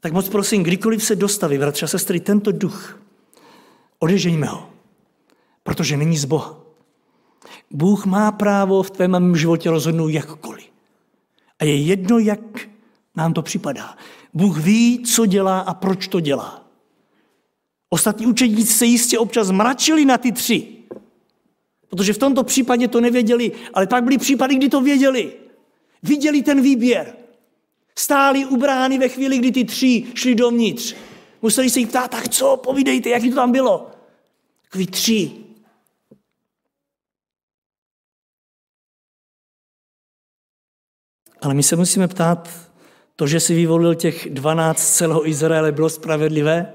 [0.00, 3.00] Tak moc prosím, kdykoliv se dostaví, bratře a sestry, tento duch,
[3.98, 4.70] odežejme ho,
[5.62, 6.60] protože není z Boha.
[7.70, 10.64] Bůh má právo v tvém životě rozhodnout jakkoliv.
[11.58, 12.40] A je jedno, jak
[13.16, 13.96] nám to připadá.
[14.34, 16.64] Bůh ví, co dělá a proč to dělá.
[17.90, 20.68] Ostatní učedníci se jistě občas mračili na ty tři,
[21.88, 25.32] protože v tomto případě to nevěděli, ale pak byly případy, kdy to věděli.
[26.02, 27.16] Viděli ten výběr.
[27.98, 30.94] Stáli u brány ve chvíli, kdy ty tři šli dovnitř.
[31.42, 33.90] Museli se jich ptát, tak co, povídejte, jaký to tam bylo.
[34.62, 35.30] Takový tři.
[41.40, 42.70] Ale my se musíme ptát,
[43.16, 46.72] to, že si vyvolil těch 12 celého Izraele, bylo spravedlivé?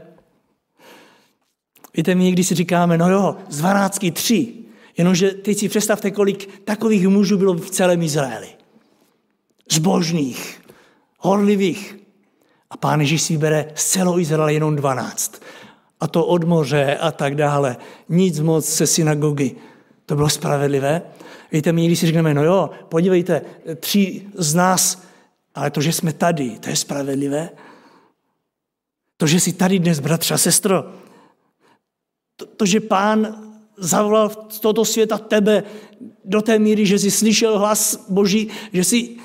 [1.94, 4.54] Víte, my někdy si říkáme, no jo, z 12 tři.
[4.98, 8.50] Jenomže teď si představte, kolik takových mužů bylo v celém Izraeli.
[9.72, 10.63] Zbožných,
[11.24, 11.98] horlivých.
[12.70, 15.42] A pán Ježíš si vybere z celého Izraele jenom 12.
[16.00, 17.78] A to od moře a tak dále.
[18.10, 19.56] Nic moc se synagogy.
[20.06, 21.02] To bylo spravedlivé.
[21.52, 23.42] Víte, my někdy si řekneme, no jo, podívejte,
[23.80, 25.04] tři z nás,
[25.56, 27.50] ale to, že jsme tady, to je spravedlivé.
[29.18, 30.92] To, že jsi tady dnes, bratře a sestro,
[32.36, 33.44] to, to že pán
[33.78, 35.64] zavolal z tohoto světa tebe
[36.26, 39.18] do té míry, že jsi slyšel hlas Boží, že jsi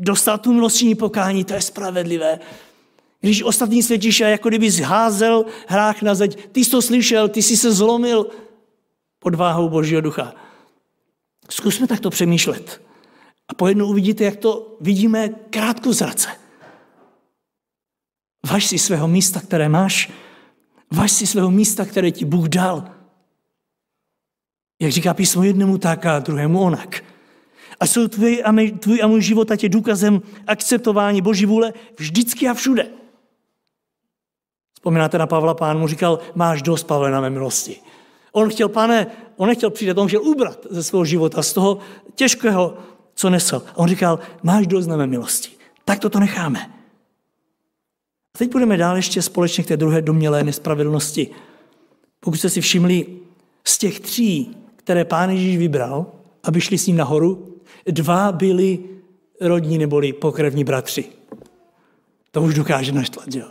[0.00, 2.40] dostal tu milostní pokání, to je spravedlivé.
[3.20, 7.42] Když ostatní světíš a jako kdyby zházel hrách na zeď, ty jsi to slyšel, ty
[7.42, 8.26] jsi se zlomil
[9.18, 10.34] pod váhou Božího ducha.
[11.50, 12.82] Zkusme takto přemýšlet.
[13.48, 16.28] A pojednou uvidíte, jak to vidíme krátko zrace.
[18.50, 20.10] Važ si svého místa, které máš,
[20.90, 22.90] važ si svého místa, které ti Bůh dal.
[24.80, 27.04] Jak říká písmo jednému tak a druhému onak.
[27.80, 31.72] A jsou tvůj a, můj, tvůj a můj život a tě důkazem akceptování Boží vůle
[31.98, 32.86] vždycky a všude.
[34.74, 37.76] Vzpomínáte na Pavla, pán mu říkal, máš dost, Pavle, na mé milosti.
[38.32, 41.78] On chtěl, pane, on nechtěl přijít, on chtěl ubrat ze svého života, z toho
[42.14, 42.78] těžkého,
[43.14, 43.62] co nesl.
[43.66, 45.50] A on říkal, máš dost na mé milosti.
[45.84, 46.70] Tak to to necháme.
[48.34, 51.30] A teď budeme dál ještě společně k té druhé domělé nespravedlnosti.
[52.20, 53.06] Pokud jste si všimli,
[53.64, 56.06] z těch tří, které pán Ježíš vybral,
[56.42, 57.49] aby šli s ním nahoru,
[57.86, 58.78] dva byli
[59.40, 61.04] rodní neboli pokrevní bratři.
[62.30, 63.46] To už dokáže naštvat, jo?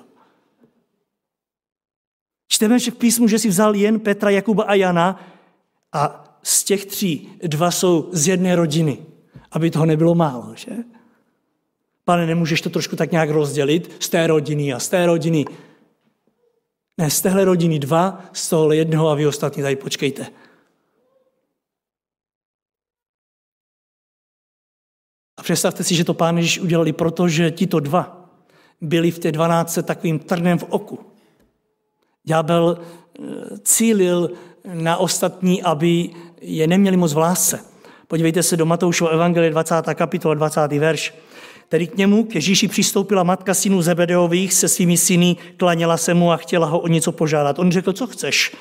[2.48, 5.28] Čteme však písmu, že si vzal jen Petra, Jakuba a Jana
[5.94, 8.98] a z těch tří dva jsou z jedné rodiny,
[9.52, 10.72] aby toho nebylo málo, že?
[12.06, 15.46] Pane, nemůžeš to trošku tak nějak rozdělit z té rodiny a z té rodiny.
[16.98, 20.26] Ne, z téhle rodiny dva, z toho jednoho a vy ostatní tady počkejte.
[25.50, 28.30] Představte si, že to pán Ježíš udělali, protože tito dva
[28.82, 31.00] byli v té dvanáctce takovým trnem v oku.
[32.24, 32.78] Ďábel
[33.64, 34.32] cílil
[34.74, 36.10] na ostatní, aby
[36.42, 37.60] je neměli moc v lásce.
[38.08, 39.76] Podívejte se do Matoušova Evangelie 20.
[39.94, 40.72] kapitola 20.
[40.72, 41.14] verš.
[41.70, 46.32] Tedy k němu, k Ježíši přistoupila matka synů Zebedeových se svými syny, klaněla se mu
[46.32, 47.60] a chtěla ho o něco požádat.
[47.60, 48.56] On řekl, co chceš?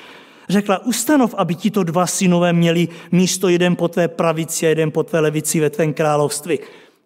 [0.49, 5.03] Řekla, ustanov, aby tito dva synové měli místo jeden po tvé pravici a jeden po
[5.03, 6.59] tvé levici ve tvém království.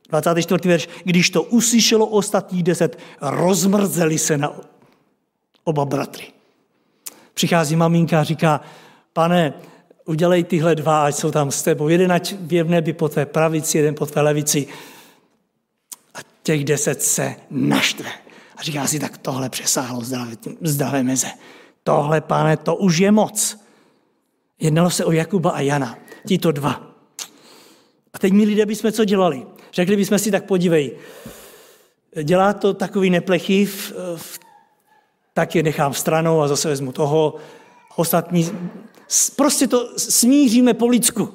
[0.10, 0.70] 24.
[0.70, 0.90] verš.
[1.04, 4.54] Když to uslyšelo ostatní deset, rozmrzeli se na
[5.64, 6.28] oba bratry.
[7.34, 8.62] Přichází maminka a říká,
[9.14, 9.54] pane,
[10.06, 11.88] udělej tyhle dva, ať jsou tam s tebou.
[11.88, 14.68] Jeden ať je v nebi po tvé pravici, jeden po tvé levici.
[16.16, 18.10] A těch deset se naštve.
[18.58, 20.32] A říká si, tak tohle přesáhlo zdravé,
[20.62, 21.28] zdravé meze.
[21.84, 23.60] Tohle, pane, to už je moc.
[24.60, 25.98] Jednalo se o Jakuba a Jana.
[26.28, 26.82] Tito dva.
[28.14, 29.46] A teď, my lidé, bychom co dělali?
[29.74, 30.98] Řekli bychom si, tak podívej,
[32.24, 33.70] dělá to takový neplechy,
[35.34, 37.36] tak je nechám stranou a zase vezmu toho.
[37.96, 38.50] Ostatní,
[39.36, 41.34] prostě to smíříme po lidsku.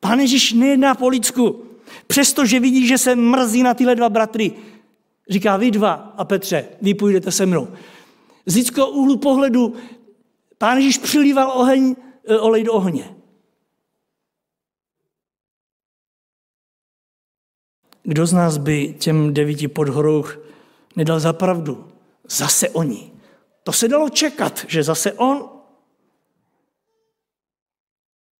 [0.00, 1.64] Pane Ježíš nejedná po lidsku.
[2.06, 4.52] Přestože vidí, že se mrzí na tyhle dva bratry,
[5.30, 7.68] říká vy dva a Petře, vy půjdete se mnou.
[8.46, 9.74] Z lidského úhlu pohledu
[10.58, 13.16] pán Ježíš přilíval oheň, eh, olej do ohně.
[18.02, 20.24] Kdo z nás by těm devíti podhorou
[20.96, 21.88] nedal za pravdu?
[22.28, 23.12] Zase oni.
[23.62, 25.48] To se dalo čekat, že zase on.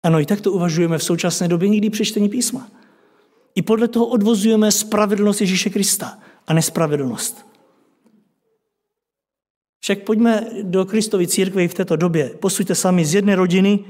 [0.03, 2.71] Ano, i tak to uvažujeme v současné době nikdy přečtení písma.
[3.55, 7.46] I podle toho odvozujeme spravedlnost Ježíše Krista a nespravedlnost.
[9.87, 12.29] Však pojďme do Kristovy církve v této době.
[12.29, 13.85] Posuďte sami z jedné rodiny,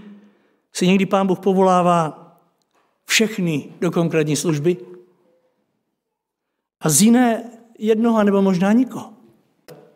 [0.74, 1.98] si někdy pán Bůh povolává
[3.06, 4.78] všechny do konkrétní služby
[6.80, 9.14] a z jiné jednoho nebo možná nikoho.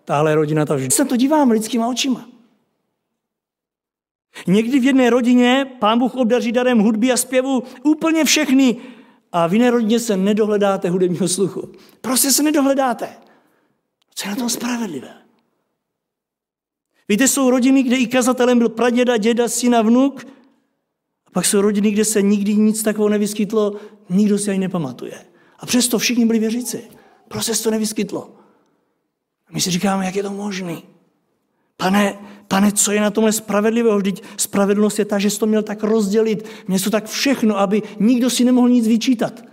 [0.05, 0.91] Tahle rodina to vždy.
[0.91, 2.25] Se to dívám lidskýma očima.
[4.47, 8.77] Někdy v jedné rodině pán Bůh obdaří darem hudby a zpěvu úplně všechny
[9.31, 11.71] a v jiné rodině se nedohledáte hudebního sluchu.
[12.01, 13.09] Prostě se nedohledáte.
[14.15, 15.20] Co je na tom spravedlivé?
[17.09, 20.27] Víte, jsou rodiny, kde i kazatelem byl praděda, děda, syna, vnuk.
[21.27, 23.75] A pak jsou rodiny, kde se nikdy nic takového nevyskytlo,
[24.09, 25.25] nikdo si ani nepamatuje.
[25.59, 26.83] A přesto všichni byli věříci.
[27.27, 28.35] Prostě se to nevyskytlo.
[29.47, 30.77] A my si říkáme, jak je to možné.
[31.77, 33.97] Pane, pane, co je na tomhle spravedlivého?
[33.97, 37.81] Vždyť spravedlnost je ta, že jsi to měl tak rozdělit, měl to tak všechno, aby
[37.99, 39.43] nikdo si nemohl nic vyčítat.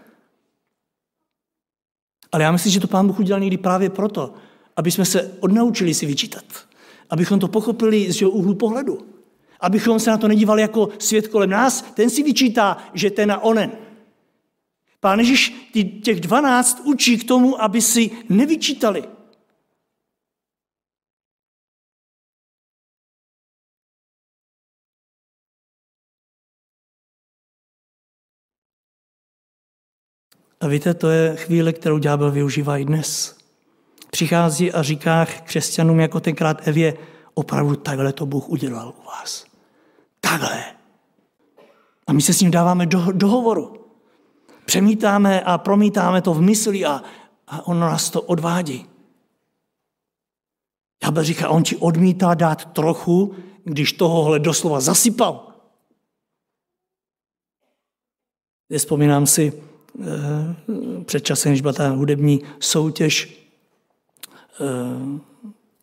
[2.33, 4.35] Ale já myslím, že to Pán Bůh udělal někdy právě proto,
[4.77, 6.45] aby jsme se odnaučili si vyčítat.
[7.11, 9.07] Abychom to pochopili z jeho úhlu pohledu.
[9.61, 13.39] Abychom se na to nedívali jako svět kolem nás, ten si vyčítá, že ten a
[13.39, 13.73] onen.
[15.01, 15.71] Pán Ježíš
[16.03, 19.05] těch dvanáct učí k tomu, aby si nevyčítali.
[30.61, 33.39] A víte, to je chvíle, kterou ďábel využívá i dnes.
[34.19, 36.99] Přichází a říká křesťanům jako tenkrát Evě,
[37.35, 39.47] opravdu takhle to Bůh udělal u vás.
[40.21, 40.65] Takhle.
[42.07, 43.85] A my se s ním dáváme do, do hovoru.
[44.65, 47.03] Přemítáme a promítáme to v mysli a,
[47.47, 48.87] a on nás to odvádí.
[51.05, 55.53] Ďábel říká, on ti odmítá dát trochu, když tohohle doslova zasypal.
[58.77, 59.63] Vzpomínám si,
[60.01, 60.55] Eh,
[61.05, 63.48] před časem, když byla ta hudební soutěž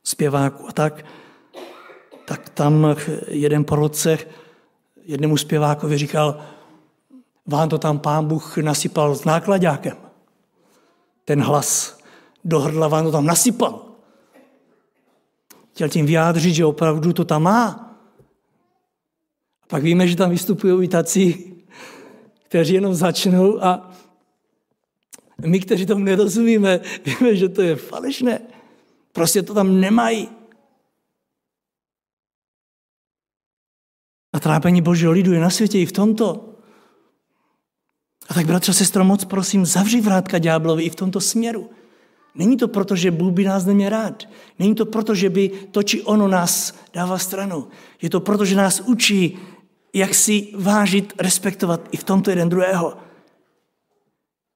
[0.03, 1.05] zpěváků a tak,
[2.25, 2.95] tak tam
[3.27, 4.17] jeden po roce
[5.03, 6.39] jednému zpěvákovi říkal,
[7.45, 9.97] vám to tam pán Bůh nasypal s nákladákem.
[11.25, 11.99] Ten hlas
[12.43, 13.85] do hrdla vám to tam nasypal.
[15.71, 17.67] Chtěl tím vyjádřit, že opravdu to tam má.
[19.63, 21.55] A pak víme, že tam vystupují i tací,
[22.43, 23.91] kteří jenom začnou a
[25.45, 28.54] my, kteří tomu nerozumíme, víme, že to je falešné.
[29.15, 30.29] Prostě to tam nemají.
[34.33, 36.55] A trápení božího lidu je na světě i v tomto.
[38.29, 41.69] A tak, bratře, sestro, moc prosím, zavři vrátka ďáblovi i v tomto směru.
[42.35, 44.23] Není to proto, že Bůh by nás neměl rád.
[44.59, 47.67] Není to proto, že by to či ono nás dává stranu.
[48.01, 49.39] Je to proto, že nás učí,
[49.93, 52.97] jak si vážit, respektovat i v tomto jeden druhého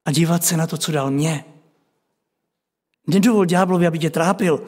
[0.06, 1.59] a dívat se na to, co dal mě.
[3.10, 4.64] Nedovol ďáblovi, aby tě trápil,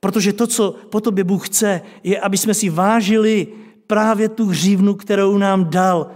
[0.00, 3.46] protože to, co po tobě Bůh chce, je, aby jsme si vážili
[3.86, 6.10] právě tu hřívnu, kterou nám dal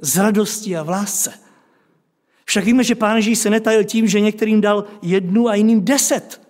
[0.00, 1.32] z radosti a v lásce.
[2.44, 6.42] Však víme, že Pán Ježíš se netajil tím, že některým dal jednu a jiným deset.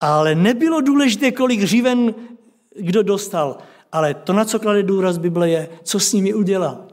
[0.00, 2.14] Ale nebylo důležité, kolik hřiven
[2.74, 3.58] kdo dostal.
[3.92, 6.88] Ale to, na co klade důraz Bible, je, co s nimi udělal.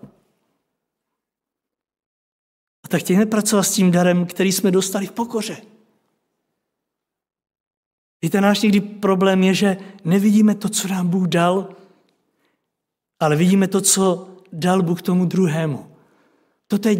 [2.80, 5.57] A tak chtějme pracovat s tím darem, který jsme dostali v pokoře.
[8.21, 11.69] Víte, náš někdy problém je, že nevidíme to, co nám Bůh dal,
[13.19, 15.95] ale vidíme to, co dal Bůh tomu druhému.
[16.67, 16.95] Toto je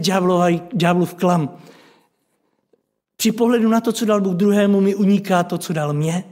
[0.73, 1.57] ďáblův klam.
[3.15, 6.23] Při pohledu na to, co dal Bůh druhému, mi uniká to, co dal mě.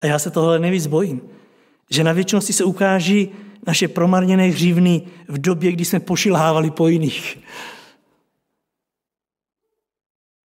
[0.00, 1.37] A já se tohle nejvíc bojím.
[1.90, 3.28] Že na věčnosti se ukáží
[3.66, 7.38] naše promarněné hřívny v době, kdy jsme pošilhávali po jiných,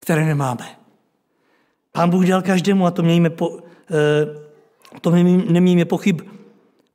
[0.00, 0.76] které nemáme.
[1.92, 3.58] Pán Bůh dal každému, a to mějme, po,
[3.90, 6.20] eh, to nemějme pochyb,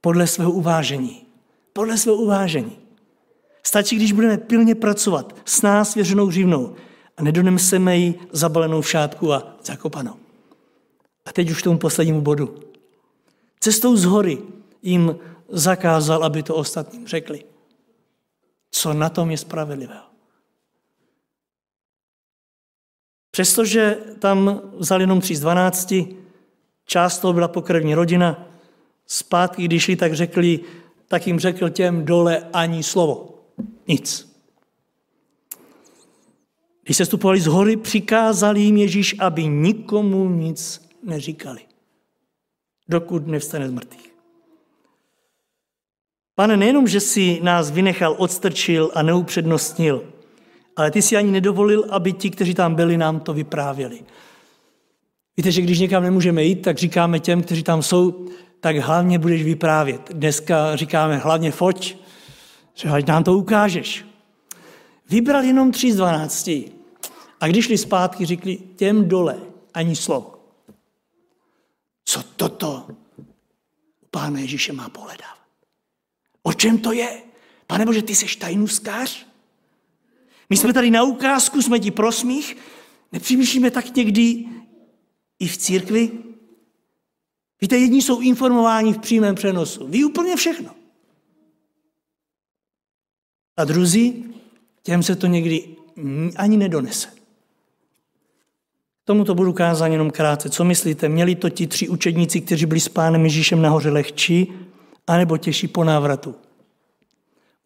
[0.01, 1.25] podle svého uvážení.
[1.73, 2.77] Podle svého uvážení.
[3.63, 6.75] Stačí, když budeme pilně pracovat s nás svěřenou hřivnou
[7.17, 10.15] a nedoneseme ji zabalenou v šátku a zakopanou.
[11.25, 12.64] A teď už tomu poslednímu bodu.
[13.65, 14.37] Cestou z hory
[14.81, 17.43] jim zakázal, aby to ostatním řekli.
[18.71, 20.05] Co na tom je spravedlivého?
[23.31, 26.17] Přestože tam vzal jenom tři z dvanácti,
[26.85, 28.47] část toho byla pokrevní rodina,
[29.05, 30.59] zpátky, když šli, tak řekli,
[31.07, 33.45] tak jim řekl těm dole ani slovo.
[33.87, 34.37] Nic.
[36.83, 41.61] Když se stupovali z hory, přikázal jim Ježíš, aby nikomu nic neříkali,
[42.89, 44.13] dokud nevstane z mrtvých.
[46.35, 50.03] Pane, nejenom, že si nás vynechal, odstrčil a neupřednostnil,
[50.75, 53.99] ale ty si ani nedovolil, aby ti, kteří tam byli, nám to vyprávěli.
[55.37, 58.27] Víte, že když někam nemůžeme jít, tak říkáme těm, kteří tam jsou,
[58.59, 60.01] tak hlavně budeš vyprávět.
[60.13, 61.95] Dneska říkáme hlavně foť,
[62.73, 64.05] že ať nám to ukážeš.
[65.09, 66.71] Vybral jenom tři z dvanácti.
[67.39, 69.37] A když šli zpátky, řekli těm dole
[69.73, 70.34] ani slovo.
[72.15, 72.87] Co toto
[74.01, 75.47] u Pána Ježíše má pohledávat?
[76.43, 77.23] O čem to je?
[77.67, 79.27] Pane Bože, ty jsi tajnůskář?
[80.49, 82.57] My jsme tady na ukázku, jsme ti prosmích,
[83.11, 84.45] nepřemýšlíme tak někdy
[85.39, 86.11] i v církvi?
[87.61, 89.87] Víte, jedni jsou informováni v přímém přenosu.
[89.87, 90.75] Ví úplně všechno.
[93.57, 94.35] A druzí,
[94.83, 95.75] těm se to někdy
[96.35, 97.13] ani nedonese.
[99.05, 100.49] Tomuto budu kázat jenom krátce.
[100.49, 104.53] Co myslíte, měli to ti tři učedníci, kteří byli s pánem Ježíšem nahoře lehčí,
[105.07, 106.35] anebo těžší po návratu?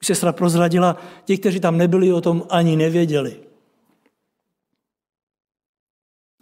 [0.01, 3.39] Už sestra prozradila, ti, kteří tam nebyli, o tom ani nevěděli.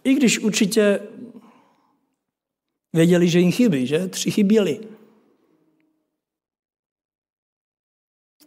[0.04, 1.00] I když určitě
[2.92, 4.08] věděli, že jim chybí, že?
[4.08, 4.80] Tři chyběli.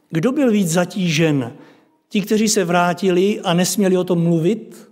[0.09, 1.57] Kdo byl víc zatížen?
[2.09, 4.90] Ti, kteří se vrátili a nesměli o tom mluvit?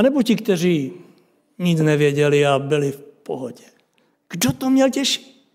[0.00, 0.92] A nebo ti, kteří
[1.58, 3.64] nic nevěděli a byli v pohodě?
[4.30, 5.46] Kdo to měl těžší?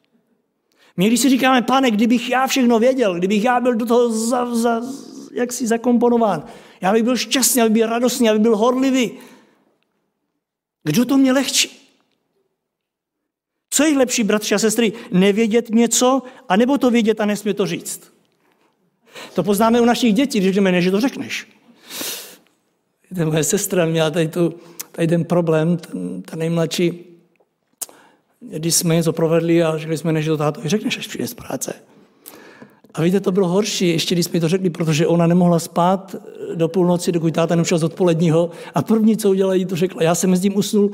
[0.98, 4.56] My když si říkáme, pane, kdybych já všechno věděl, kdybych já byl do toho za,
[4.56, 4.82] za,
[5.32, 6.44] jaksi zakomponován,
[6.82, 9.12] já bych byl šťastný, já bych byl radostný, já bych byl horlivý.
[10.84, 11.70] Kdo to mě lehčí?
[13.70, 18.14] Co je lepší, bratři a sestry, nevědět něco, anebo to vědět a nesmě to říct?
[19.34, 21.48] To poznáme u našich dětí, když ne, že to řekneš.
[23.16, 24.54] Víte, moje sestra měla tady, tu,
[24.92, 27.06] tady ten problém, ten, ta nejmladší,
[28.40, 31.74] když jsme něco provedli a řekli jsme, než to táto řekneš, až přijde z práce.
[32.94, 36.16] A víte, to bylo horší, ještě když jsme to řekli, protože ona nemohla spát
[36.56, 38.52] do půlnoci, dokud táta neušel z odpoledního.
[38.74, 40.04] A první, co udělala, jí to řekla.
[40.04, 40.92] Já jsem mezi tím usnul.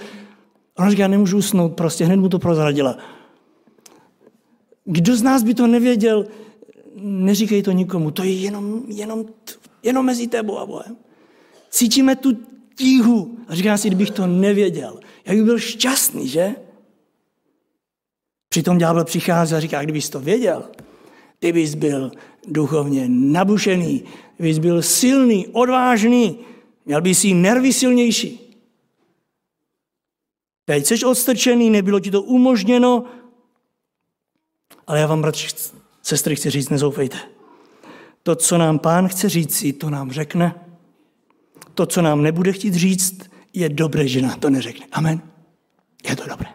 [0.80, 2.98] Ona říká, já nemůžu usnout, prostě hned mu to prozradila.
[4.86, 6.26] Kdo z nás by to nevěděl,
[7.02, 9.26] neříkej to nikomu, to je jenom, jenom,
[9.84, 10.96] jenom mezi tebou a Bohem.
[11.72, 12.38] Cítíme tu
[12.76, 13.38] tíhu.
[13.48, 16.56] A říkám si, kdybych to nevěděl, jak bych byl šťastný, že?
[18.50, 20.70] Přitom ďábel přichází a říká, kdybys to věděl,
[21.40, 22.12] ty bys byl
[22.48, 24.04] duchovně nabušený,
[24.40, 26.40] bys byl silný, odvážný,
[26.86, 28.40] měl bys si nervy silnější.
[30.66, 33.06] Teď jsi odstrčený, nebylo ti to umožněno,
[34.88, 35.48] ale já vám, bratři,
[36.02, 37.18] sestry, chci říct, nezoufejte.
[38.24, 40.71] To, co nám pán chce říct, to nám řekne.
[41.74, 44.86] To, co nám nebude chtít říct, je dobré, že nám to neřekne.
[44.92, 45.22] Amen.
[46.10, 46.50] Je to dobré.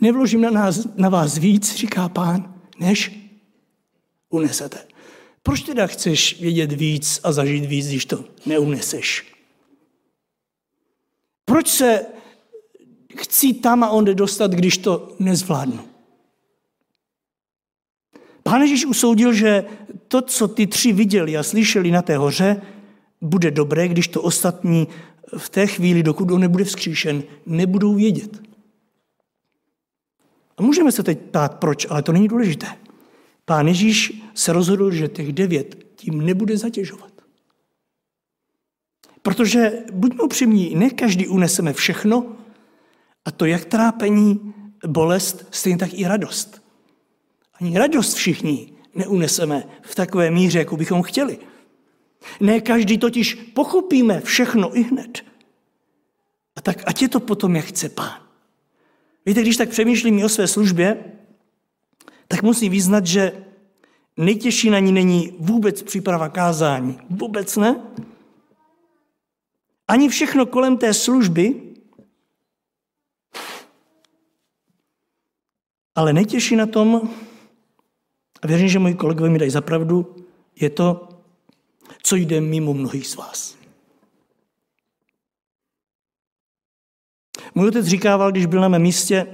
[0.00, 3.12] Nevložím na, nás, na vás víc, říká pán, než
[4.28, 4.86] unesete.
[5.42, 9.36] Proč teda chceš vědět víc a zažít víc, když to neuneseš?
[11.44, 12.06] Proč se
[13.16, 15.95] chci tam a onde dostat, když to nezvládnu?
[18.46, 19.64] Pán Ježíš usoudil, že
[20.08, 22.62] to, co ty tři viděli a slyšeli na té hoře,
[23.20, 24.88] bude dobré, když to ostatní
[25.36, 28.42] v té chvíli, dokud on nebude vzkříšen, nebudou vědět.
[30.56, 32.66] A můžeme se teď ptát, proč, ale to není důležité.
[33.44, 37.12] Pán Ježíš se rozhodl, že těch devět tím nebude zatěžovat.
[39.22, 42.36] Protože, buďme upřímní, ne každý uneseme všechno,
[43.24, 44.54] a to jak trápení,
[44.86, 46.65] bolest, stejně tak i radost.
[47.60, 51.38] Ani radost všichni neuneseme v takové míře, jako bychom chtěli.
[52.40, 55.24] Ne každý totiž pochopíme všechno i hned.
[56.56, 58.20] A tak ať je to potom, jak chce pán.
[59.26, 61.04] Víte, když tak přemýšlím o své službě,
[62.28, 63.44] tak musím vyznat, že
[64.16, 66.98] nejtěžší na ní není vůbec příprava kázání.
[67.10, 67.82] Vůbec ne.
[69.88, 71.62] Ani všechno kolem té služby,
[75.94, 77.10] ale nejtěžší na tom,
[78.42, 80.16] a věřím, že moji kolegové mi dají zapravdu,
[80.60, 81.08] je to,
[82.02, 83.56] co jde mimo mnohých z vás.
[87.54, 89.26] Můj otec říkával, když byl na mém místě,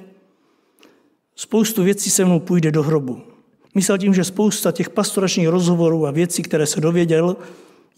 [1.34, 3.22] spoustu věcí se mnou půjde do hrobu.
[3.74, 7.36] Myslel tím, že spousta těch pastoračních rozhovorů a věcí, které se dověděl,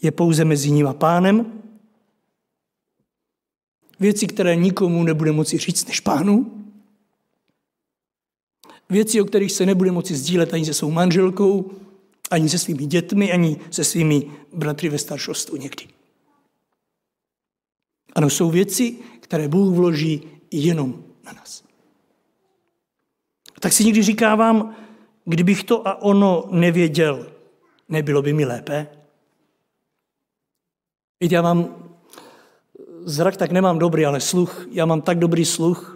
[0.01, 1.61] je pouze mezi ním a pánem.
[3.99, 6.64] Věci, které nikomu nebude moci říct než pánu.
[8.89, 11.71] Věci, o kterých se nebude moci sdílet ani se svou manželkou,
[12.31, 15.87] ani se svými dětmi, ani se svými bratry ve staršostu někdy.
[18.15, 21.63] Ano, jsou věci, které Bůh vloží jenom na nás.
[23.59, 24.75] Tak si někdy říkávám,
[25.25, 27.31] kdybych to a ono nevěděl,
[27.89, 28.87] nebylo by mi lépe?
[31.19, 31.75] Víte, já mám
[33.03, 35.94] zrak, tak nemám dobrý, ale sluch, já mám tak dobrý sluch,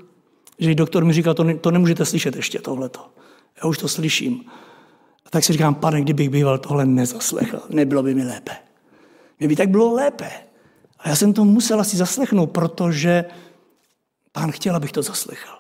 [0.60, 3.10] že doktor mi říkal, to, ne, to nemůžete slyšet ještě tohleto.
[3.57, 4.45] Já už to slyším.
[5.26, 8.51] A tak si říkám, pane, kdybych býval tohle nezaslechl, nebylo by mi lépe.
[9.39, 10.32] Mě by tak bylo lépe.
[10.99, 13.26] A já jsem to musel asi zaslechnout, protože
[14.32, 15.60] pán chtěl, abych to zaslechl.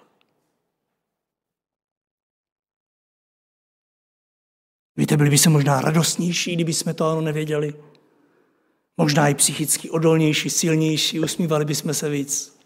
[4.97, 7.73] Víte, byli by se možná radostnější, kdyby jsme to ano nevěděli.
[8.97, 12.58] Možná i psychicky odolnější, silnější, usmívali bychom se víc.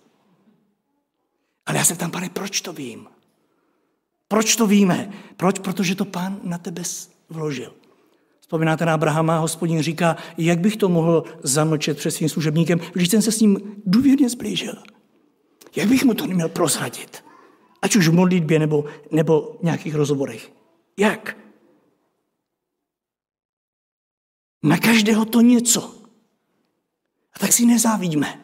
[1.66, 3.08] Ale já se tam, pane, proč to vím?
[4.28, 5.14] Proč to víme?
[5.38, 5.60] Proč?
[5.60, 6.84] Protože to pán na tebe
[7.30, 7.74] vložil.
[8.40, 13.22] Vzpomínáte na Abrahama, hospodin říká, jak bych to mohl zamlčet před svým služebníkem, když jsem
[13.22, 14.74] se s ním důvěrně zblížil.
[15.76, 17.24] Jak bych mu to neměl prozradit?
[17.82, 20.52] Ať už v modlitbě nebo, nebo v nějakých rozhovorech.
[20.98, 21.38] Jak?
[24.64, 25.96] Na každého to něco.
[27.34, 28.42] A tak si nezávidíme.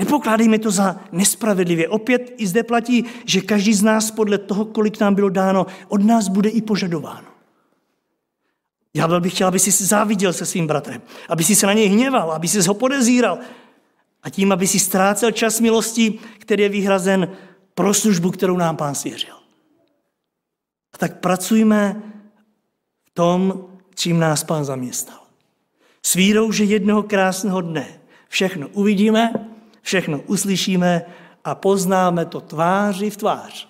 [0.00, 1.88] Nepokládejme to za nespravedlivě.
[1.88, 6.02] Opět i zde platí, že každý z nás podle toho, kolik nám bylo dáno, od
[6.02, 7.28] nás bude i požadováno.
[8.94, 12.32] Já bych chtěl, aby si záviděl se svým bratrem, aby si se na něj hněval,
[12.32, 13.38] aby si ho podezíral
[14.22, 17.28] a tím, aby si ztrácel čas milosti, který je vyhrazen
[17.74, 19.36] pro službu, kterou nám pán svěřil.
[20.94, 22.02] A tak pracujme
[23.04, 25.20] v tom, čím nás pán zaměstnal.
[26.02, 29.50] S vírou, že jednoho krásného dne všechno uvidíme,
[29.82, 31.02] všechno uslyšíme
[31.44, 33.68] a poznáme to tváři v tvář.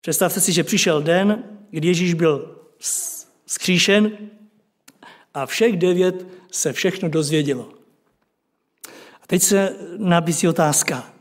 [0.00, 2.60] Představte si, že přišel den, kdy Ježíš byl
[3.46, 4.18] skříšen
[5.34, 7.72] a všech devět se všechno dozvědělo.
[9.22, 11.12] A teď se nabízí otázka.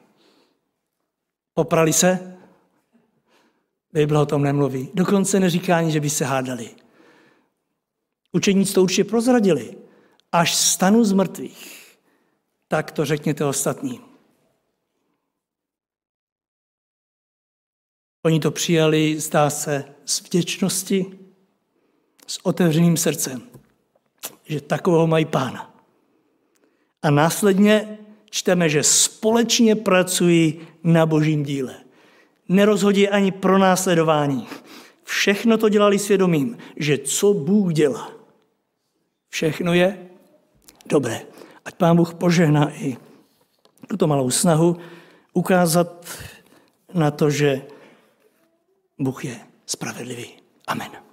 [1.54, 2.38] Poprali se?
[3.94, 4.90] Bible o tom nemluví.
[4.94, 6.70] Dokonce neříká ani, že by se hádali.
[8.32, 9.78] Učeníci to určitě prozradili.
[10.32, 11.98] Až stanu z mrtvých,
[12.68, 14.02] tak to řekněte ostatním.
[18.26, 21.20] Oni to přijali, zdá se, s vděčnosti,
[22.28, 23.42] s otevřeným srdcem,
[24.46, 25.76] že takového mají pána.
[27.02, 27.98] A následně
[28.30, 31.76] čteme, že společně pracují na božím díle.
[32.50, 34.48] Nerozhodí ani pro následování.
[35.04, 38.12] Všechno to dělali svědomím, že co Bůh dělá,
[39.30, 40.09] všechno je
[40.90, 41.22] dobré.
[41.66, 42.98] Ať pán Bůh požehná i
[43.88, 44.78] tuto malou snahu
[45.34, 46.06] ukázat
[46.94, 47.62] na to, že
[49.00, 50.42] Bůh je spravedlivý.
[50.68, 51.09] Amen.